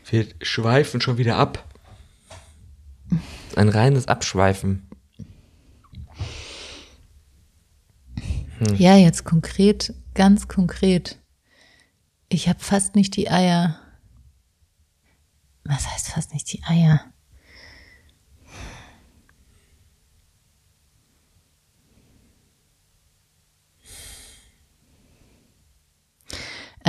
[0.09, 1.66] Wir schweifen schon wieder ab.
[3.57, 4.89] Ein reines Abschweifen.
[8.59, 8.77] Hm.
[8.77, 11.18] Ja, jetzt konkret, ganz konkret.
[12.29, 13.81] Ich habe fast nicht die Eier.
[15.64, 17.05] Was heißt fast nicht die Eier?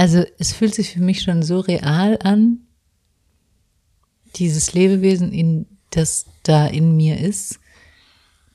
[0.01, 2.61] Also es fühlt sich für mich schon so real an,
[4.35, 7.59] dieses Lebewesen, in, das da in mir ist,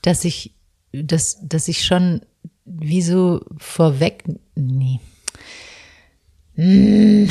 [0.03, 0.57] dass ich,
[0.90, 2.22] dass, dass ich schon
[2.64, 4.24] wie so vorweg,
[4.57, 4.99] nee.
[6.57, 7.30] Hm.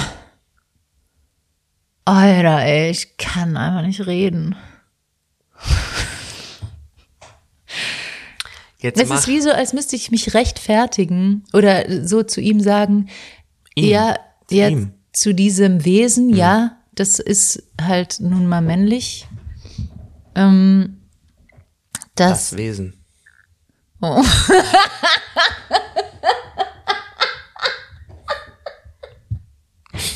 [2.06, 4.56] Alter, ey, ich kann einfach nicht reden.
[8.86, 13.10] Jetzt Es ist wie so, als müsste ich mich rechtfertigen oder so zu ihm sagen,
[13.76, 13.90] Ihm.
[13.90, 14.18] ja,
[14.48, 14.80] Zu ihm.
[14.80, 14.94] Mhm.
[15.14, 19.28] zu diesem Wesen, ja, das ist halt nun mal männlich.
[20.36, 21.02] Ähm,
[22.16, 22.94] das, das Wesen.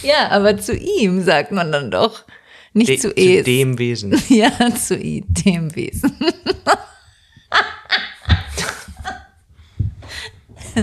[0.04, 2.26] ja, aber zu ihm sagt man dann doch,
[2.74, 3.46] nicht De zu zu es.
[3.46, 4.22] dem Wesen.
[4.30, 6.16] Ja, zu dem Wesen.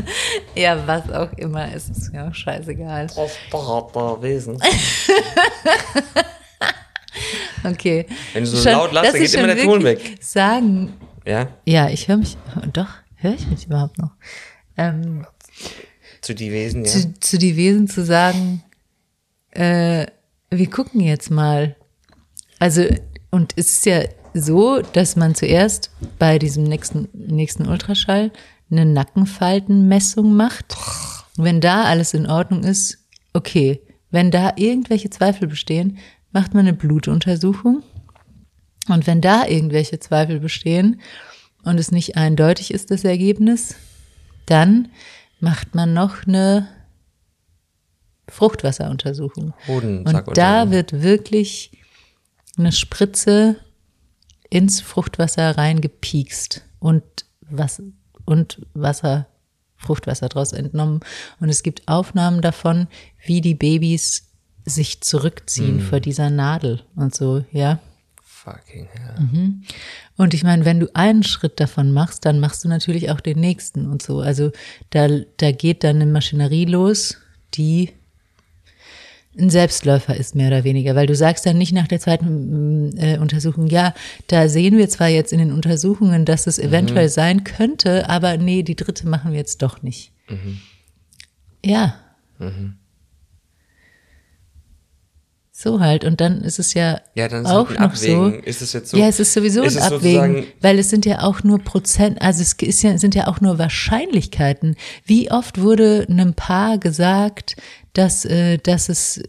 [0.55, 3.07] ja, was auch immer, es ist mir auch scheißegal.
[4.23, 4.61] Wesen.
[7.65, 8.07] Okay.
[8.33, 10.19] Wenn du so laut lachst, dann ist geht immer schon der Ton weg.
[10.21, 10.93] Sagen,
[11.25, 12.37] Ja, ja, ich höre mich,
[12.73, 14.13] doch, höre ich mich überhaupt noch?
[14.77, 15.27] Ähm,
[16.21, 16.91] zu die Wesen, ja.
[16.91, 18.63] zu, zu die Wesen zu sagen,
[19.51, 20.07] äh,
[20.51, 21.77] wir gucken jetzt mal.
[22.59, 22.85] Also,
[23.31, 24.03] und es ist ja
[24.35, 28.31] so, dass man zuerst bei diesem nächsten, nächsten Ultraschall
[28.71, 30.77] eine Nackenfaltenmessung macht.
[31.37, 32.99] Wenn da alles in Ordnung ist,
[33.33, 33.81] okay.
[34.11, 35.99] Wenn da irgendwelche Zweifel bestehen,
[36.33, 37.83] macht man eine Blutuntersuchung.
[38.89, 41.01] Und wenn da irgendwelche Zweifel bestehen
[41.65, 43.75] und es nicht eindeutig ist, das Ergebnis,
[44.47, 44.89] dann
[45.41, 46.69] macht man noch eine
[48.29, 49.55] Fruchtwasseruntersuchung.
[49.67, 51.73] Hodensack Und da wird wirklich
[52.57, 53.57] eine Spritze
[54.51, 57.03] ins Fruchtwasser reingepiekst und
[57.41, 57.83] was
[58.27, 59.27] und Wasser,
[59.77, 61.01] Fruchtwasser daraus entnommen.
[61.41, 62.89] Und es gibt Aufnahmen davon,
[63.25, 64.31] wie die Babys
[64.65, 67.79] sich zurückziehen vor dieser Nadel und so, ja.
[68.23, 69.15] Fucking hell.
[70.17, 73.41] Und ich meine, wenn du einen Schritt davon machst, dann machst du natürlich auch den
[73.41, 74.21] nächsten und so.
[74.21, 74.53] Also
[74.91, 77.17] da, da geht dann eine Maschinerie los,
[77.55, 77.93] die
[79.39, 80.95] ein Selbstläufer ist, mehr oder weniger.
[80.95, 83.95] Weil du sagst dann nicht nach der zweiten mm, äh, Untersuchung, ja,
[84.29, 88.63] da sehen wir zwar jetzt in den Untersuchungen, dass es eventuell sein könnte, aber nee,
[88.63, 90.13] die dritte machen wir jetzt doch nicht.
[91.65, 91.97] Ja.
[95.59, 96.05] So halt.
[96.05, 98.25] Und dann ist es ja, Ja, dann ist auch noch so.
[98.25, 98.43] Abwägen.
[98.43, 98.99] Ist es jetzt so?
[98.99, 102.43] Ja, es ist sowieso ist ein Abwägen, weil es sind ja auch nur Prozent, also
[102.43, 104.77] es ist ja, sind ja auch nur Wahrscheinlichkeiten.
[105.07, 107.57] Wie oft wurde einem Paar gesagt,
[107.95, 109.23] dass, äh, dass es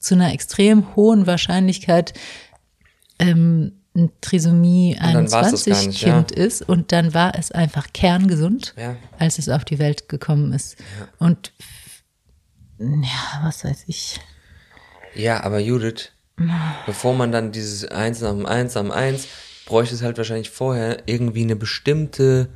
[0.00, 2.14] zu einer extrem hohen Wahrscheinlichkeit
[3.18, 7.52] ähm, ein Trisomie dann war's das gar 21 nicht, Kind ist und dann war es
[7.52, 8.96] einfach kerngesund, Ja.
[9.18, 10.76] als es auf die Welt gekommen ist.
[11.18, 11.52] Und
[12.78, 14.18] ja, was weiß ich.
[15.14, 16.10] Ja, aber Judith,
[16.86, 19.26] bevor man dann dieses Eins am Eins am Eins,
[19.66, 22.48] bräuchte es halt wahrscheinlich vorher irgendwie eine bestimmte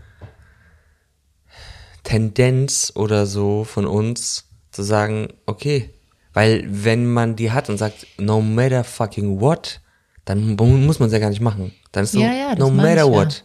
[2.05, 5.91] Tendenz oder so von uns zu sagen, okay,
[6.33, 9.81] weil wenn man die hat und sagt, no matter fucking what,
[10.25, 11.73] dann mu- muss man es ja gar nicht machen.
[11.93, 13.13] Dann ist so, Ja, ja, no meine ich matter ja.
[13.13, 13.45] what.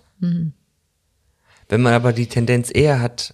[1.70, 3.34] Wenn man aber die Tendenz eher hat,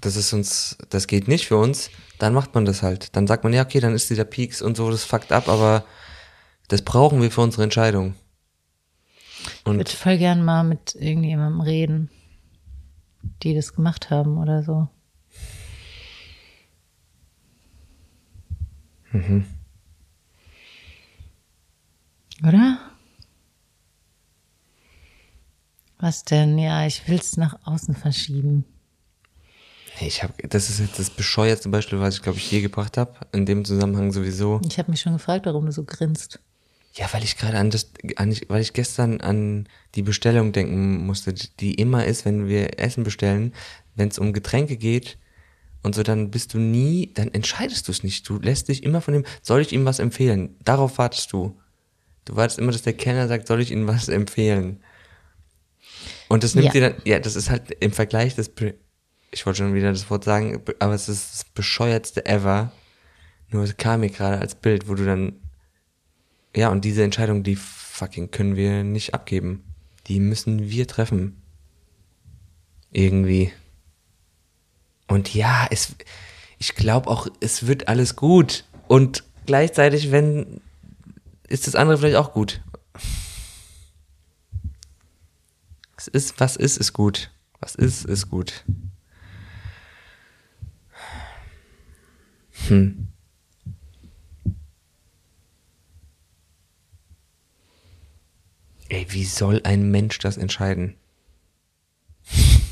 [0.00, 3.14] das ist uns, das geht nicht für uns, dann macht man das halt.
[3.16, 5.84] Dann sagt man, ja, okay, dann ist dieser Peaks und so, das fuckt ab, aber
[6.68, 8.14] das brauchen wir für unsere Entscheidung.
[9.44, 12.10] Ich Und würde voll gern mal mit irgendjemandem reden,
[13.42, 14.88] die das gemacht haben oder so.
[22.46, 22.78] Oder?
[25.98, 26.58] Was denn?
[26.58, 28.64] Ja, ich will es nach außen verschieben.
[30.06, 33.14] Ich habe, das ist jetzt das bescheuertste Beispiel, was ich glaube ich je gebracht habe.
[33.32, 34.60] In dem Zusammenhang sowieso.
[34.68, 36.40] Ich habe mich schon gefragt, warum du so grinst.
[36.94, 41.32] Ja, weil ich gerade an das, an, weil ich gestern an die Bestellung denken musste,
[41.32, 43.52] die immer ist, wenn wir Essen bestellen,
[43.94, 45.16] wenn es um Getränke geht
[45.82, 48.28] und so, dann bist du nie, dann entscheidest du es nicht.
[48.28, 50.56] Du lässt dich immer von dem, soll ich ihm was empfehlen?
[50.64, 51.56] Darauf wartest du.
[52.24, 54.80] Du wartest immer, dass der Kellner sagt, soll ich ihm was empfehlen?
[56.28, 56.72] Und das nimmt Ja.
[56.72, 58.74] dir dann, ja, das ist halt im Vergleich das, be-
[59.30, 62.72] ich wollte schon wieder das Wort sagen, be- aber es ist das bescheuertste ever.
[63.50, 65.34] Nur es kam mir gerade als Bild, wo du dann
[66.56, 69.64] ja, und diese Entscheidung, die fucking können wir nicht abgeben.
[70.06, 71.40] Die müssen wir treffen.
[72.90, 73.52] Irgendwie.
[75.06, 75.94] Und ja, es,
[76.58, 78.64] ich glaube auch, es wird alles gut.
[78.88, 80.60] Und gleichzeitig, wenn,
[81.46, 82.62] ist das andere vielleicht auch gut.
[85.96, 87.30] Es ist, was ist, ist gut.
[87.60, 88.64] Was ist, ist gut.
[92.68, 93.08] Hm.
[98.90, 100.96] Ey, wie soll ein Mensch das entscheiden?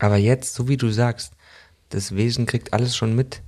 [0.00, 1.32] Aber jetzt, so wie du sagst,
[1.90, 3.42] das Wesen kriegt alles schon mit.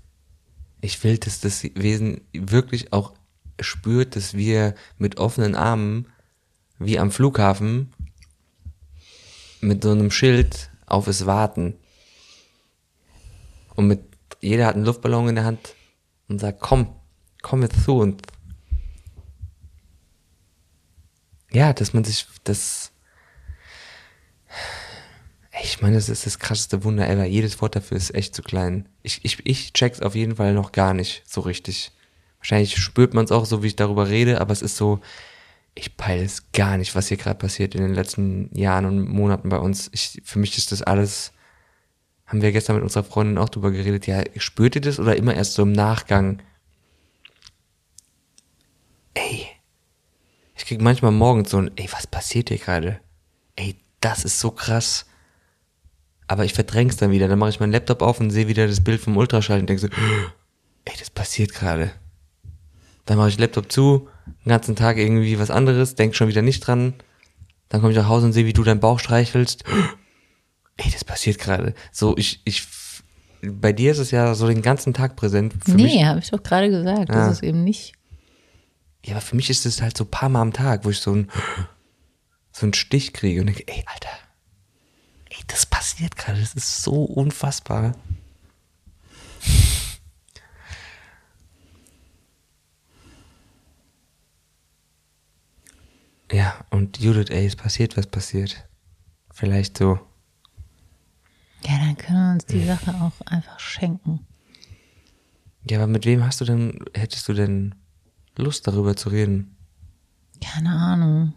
[0.81, 3.15] Ich will, dass das Wesen wirklich auch
[3.61, 6.07] spürt, dass wir mit offenen Armen,
[6.79, 7.93] wie am Flughafen,
[9.61, 11.75] mit so einem Schild auf es warten.
[13.75, 14.01] Und mit,
[14.41, 15.75] jeder hat einen Luftballon in der Hand
[16.29, 16.95] und sagt, komm,
[17.43, 18.23] komm jetzt zu uns.
[21.53, 22.93] Ja, dass man sich, das,
[25.63, 27.25] ich meine, das ist das krasseste Wunder ever.
[27.25, 28.89] Jedes Wort dafür ist echt zu klein.
[29.03, 31.93] Ich, ich, ich check's auf jeden Fall noch gar nicht so richtig.
[32.39, 35.01] Wahrscheinlich spürt man es auch so, wie ich darüber rede, aber es ist so,
[35.75, 39.49] ich peile es gar nicht, was hier gerade passiert in den letzten Jahren und Monaten
[39.49, 39.89] bei uns.
[39.93, 41.33] Ich, für mich ist das alles,
[42.27, 45.35] haben wir gestern mit unserer Freundin auch drüber geredet, ja, spürt ihr das oder immer
[45.35, 46.43] erst so im Nachgang?
[49.15, 49.47] Ey,
[50.57, 53.01] ich krieg manchmal morgens so ein, ey, was passiert hier gerade?
[53.57, 55.07] Ey, das ist so krass.
[56.27, 57.27] Aber ich verdräng's dann wieder.
[57.27, 59.81] Dann mache ich meinen Laptop auf und sehe wieder das Bild vom Ultraschall und denke
[59.81, 59.89] so,
[60.85, 61.93] ey, das passiert gerade.
[63.11, 64.09] Dann mache ich Laptop zu,
[64.45, 66.95] den ganzen Tag irgendwie was anderes, denk schon wieder nicht dran.
[67.69, 69.65] Dann komme ich nach Hause und sehe, wie du deinen Bauch streichelst.
[70.77, 71.75] Ey, das passiert gerade.
[71.91, 72.69] So, ich, ich,
[73.43, 75.55] bei dir ist es ja so den ganzen Tag präsent.
[75.65, 77.11] Für nee, habe ich doch gerade gesagt.
[77.11, 77.27] Ah.
[77.27, 77.95] Das ist eben nicht.
[79.05, 81.01] ja, aber für mich ist es halt so ein paar Mal am Tag, wo ich
[81.01, 81.33] so ein,
[82.53, 84.17] so einen Stich kriege und denke, ey, Alter,
[85.31, 87.97] ey, das passiert gerade, das ist so unfassbar.
[96.31, 98.69] Ja, und Judith, ey, es passiert, was passiert.
[99.33, 99.99] Vielleicht so.
[101.67, 104.27] Ja, dann können wir uns die Sache auch einfach schenken.
[105.69, 107.75] Ja, aber mit wem hast du denn, hättest du denn
[108.37, 109.57] Lust darüber zu reden?
[110.43, 111.35] Keine Ahnung.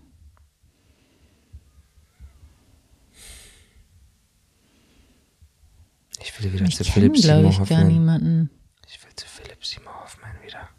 [6.21, 7.87] Ich will wieder Ich zu Philipp glaube Simon ich, gar Hoffmann.
[7.87, 8.49] niemanden.
[8.87, 10.69] Ich will zu Philipp Simon Hoffmann wieder.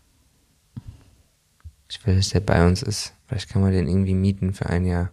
[1.90, 3.12] Ich will, dass der bei uns ist.
[3.34, 5.10] Vielleicht kann man den irgendwie mieten für ein Jahr.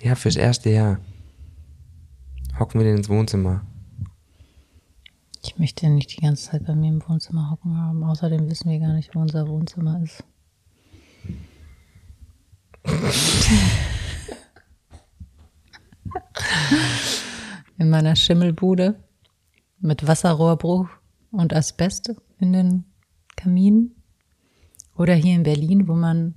[0.00, 1.00] Ja, fürs erste Jahr.
[2.56, 3.66] Hocken wir den ins Wohnzimmer.
[5.42, 8.04] Ich möchte nicht die ganze Zeit bei mir im Wohnzimmer hocken haben.
[8.04, 10.22] Außerdem wissen wir gar nicht, wo unser Wohnzimmer ist.
[17.76, 19.02] In meiner Schimmelbude
[19.80, 20.99] mit Wasserrohrbruch
[21.30, 22.84] und Asbest in den
[23.36, 23.94] Kaminen.
[24.96, 26.34] Oder hier in Berlin, wo man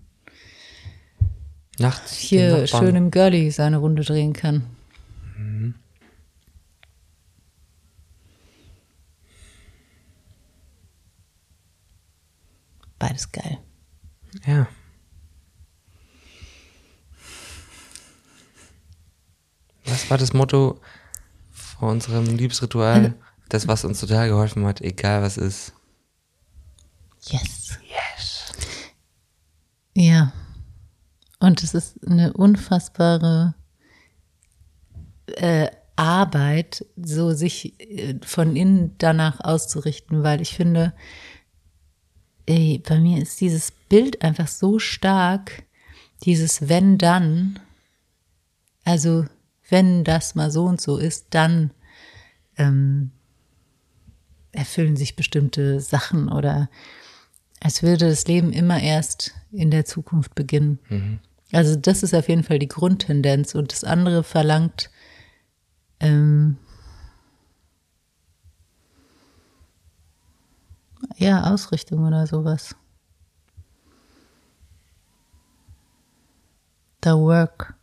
[1.79, 2.13] Nachts.
[2.13, 4.63] hier schön im Girlie seine Runde drehen kann.
[13.03, 13.59] Beides geil.
[14.45, 14.65] Ja.
[19.83, 20.79] Was war das Motto
[21.51, 23.15] vor unserem Liebesritual?
[23.53, 25.73] Das, was uns total geholfen hat, egal was ist.
[27.21, 27.77] Yes.
[27.83, 28.51] Yes.
[29.93, 30.33] Ja.
[31.39, 33.53] Und es ist eine unfassbare
[35.27, 40.91] äh, Arbeit, so sich äh, von innen danach auszurichten, weil ich finde,
[42.47, 45.61] ey, bei mir ist dieses Bild einfach so stark,
[46.23, 47.59] dieses wenn dann,
[48.83, 49.27] also
[49.69, 51.69] wenn das mal so und so ist, dann
[52.57, 53.11] ähm,
[54.53, 56.69] erfüllen sich bestimmte Sachen oder
[57.59, 60.79] als würde das Leben immer erst in der Zukunft beginnen.
[61.51, 64.89] Also das ist auf jeden Fall die Grundtendenz und das andere verlangt
[65.99, 66.57] ähm,
[71.17, 72.75] ja Ausrichtung oder sowas.
[77.03, 77.75] The work.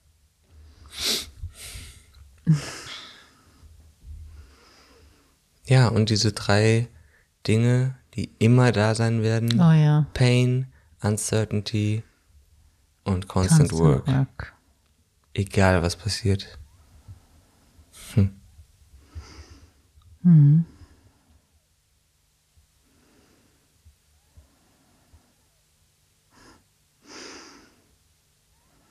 [5.70, 6.88] Ja, und diese drei
[7.46, 9.60] Dinge, die immer da sein werden.
[9.60, 10.04] Oh ja.
[10.14, 10.66] Pain,
[11.00, 12.02] Uncertainty
[13.04, 14.08] und Constant, Work.
[14.08, 14.52] work.
[15.32, 16.58] Egal was passiert.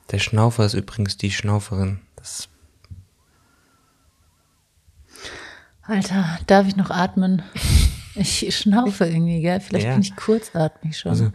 [0.09, 1.99] Der Schnaufer ist übrigens die Schnauferin.
[2.15, 2.47] Das
[5.90, 7.42] Alter, darf ich noch atmen?
[8.16, 9.62] Ich schnaufe irgendwie, gell?
[9.62, 9.92] Vielleicht Ja.
[9.94, 11.12] bin ich kurzatmig schon.
[11.12, 11.30] Also-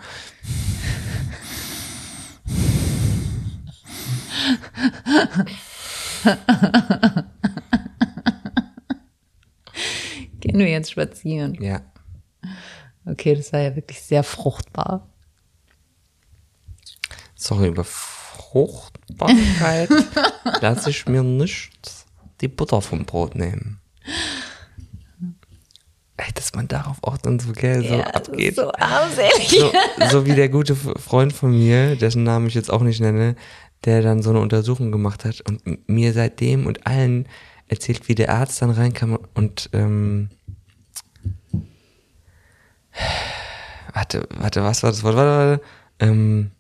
[10.40, 11.54] Gehen wir jetzt spazieren.
[11.62, 11.80] ja.
[13.06, 15.06] Okay, das war ja wirklich sehr fruchtbar.
[17.34, 19.90] Sorry, über Frucht Fruchtbarkeit
[20.62, 21.90] lasse ich mir nicht
[22.40, 23.80] die Butter vom Brot nehmen.
[26.26, 28.56] Ey, dass man darauf auch dann so, gell, so Ja, abgeht.
[28.56, 29.50] So armselig.
[29.50, 29.72] So,
[30.10, 33.36] so wie der gute Freund von mir, dessen Namen ich jetzt auch nicht nenne,
[33.84, 37.28] der dann so eine Untersuchung gemacht hat und mir seitdem und allen
[37.68, 40.30] erzählt, wie der Arzt dann reinkam und ähm,
[43.92, 45.16] warte, warte, was war das Wort?
[45.16, 45.62] Warte, warte,
[45.98, 46.50] ähm,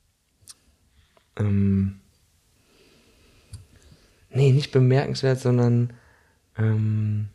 [1.38, 2.00] ähm,
[4.30, 5.92] nee, nicht bemerkenswert, sondern
[6.58, 7.28] ähm,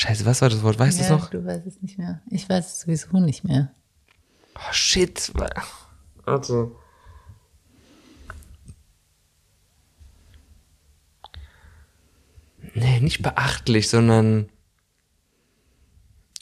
[0.00, 0.78] Scheiße, was war das Wort?
[0.78, 1.28] Weißt du es Ja, noch?
[1.28, 2.22] du weißt es nicht mehr.
[2.30, 3.74] Ich weiß es sowieso nicht mehr.
[4.56, 5.30] Oh, shit.
[6.24, 6.72] Warte.
[12.72, 14.48] Nee, nicht beachtlich, sondern.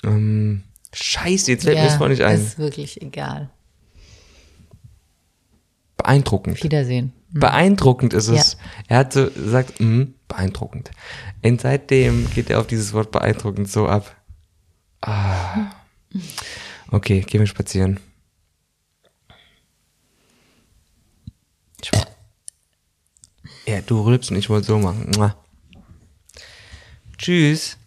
[0.04, 0.62] Ähm,
[0.94, 2.36] scheiße, jetzt fällt mir das voll nicht ein.
[2.40, 3.50] ist wirklich egal.
[5.96, 6.62] Beeindruckend.
[6.62, 7.12] Wiedersehen.
[7.30, 8.52] Beeindruckend ist es.
[8.52, 8.58] Ja.
[8.86, 10.90] Er hat so gesagt, mm, beeindruckend.
[11.42, 14.14] Und seitdem geht er auf dieses Wort beeindruckend so ab.
[15.00, 15.70] Ah.
[16.90, 18.00] Okay, gehen wir spazieren.
[23.66, 25.10] Ja, du rülpst und ich wollte so machen.
[25.14, 25.36] Mua.
[27.18, 27.77] Tschüss.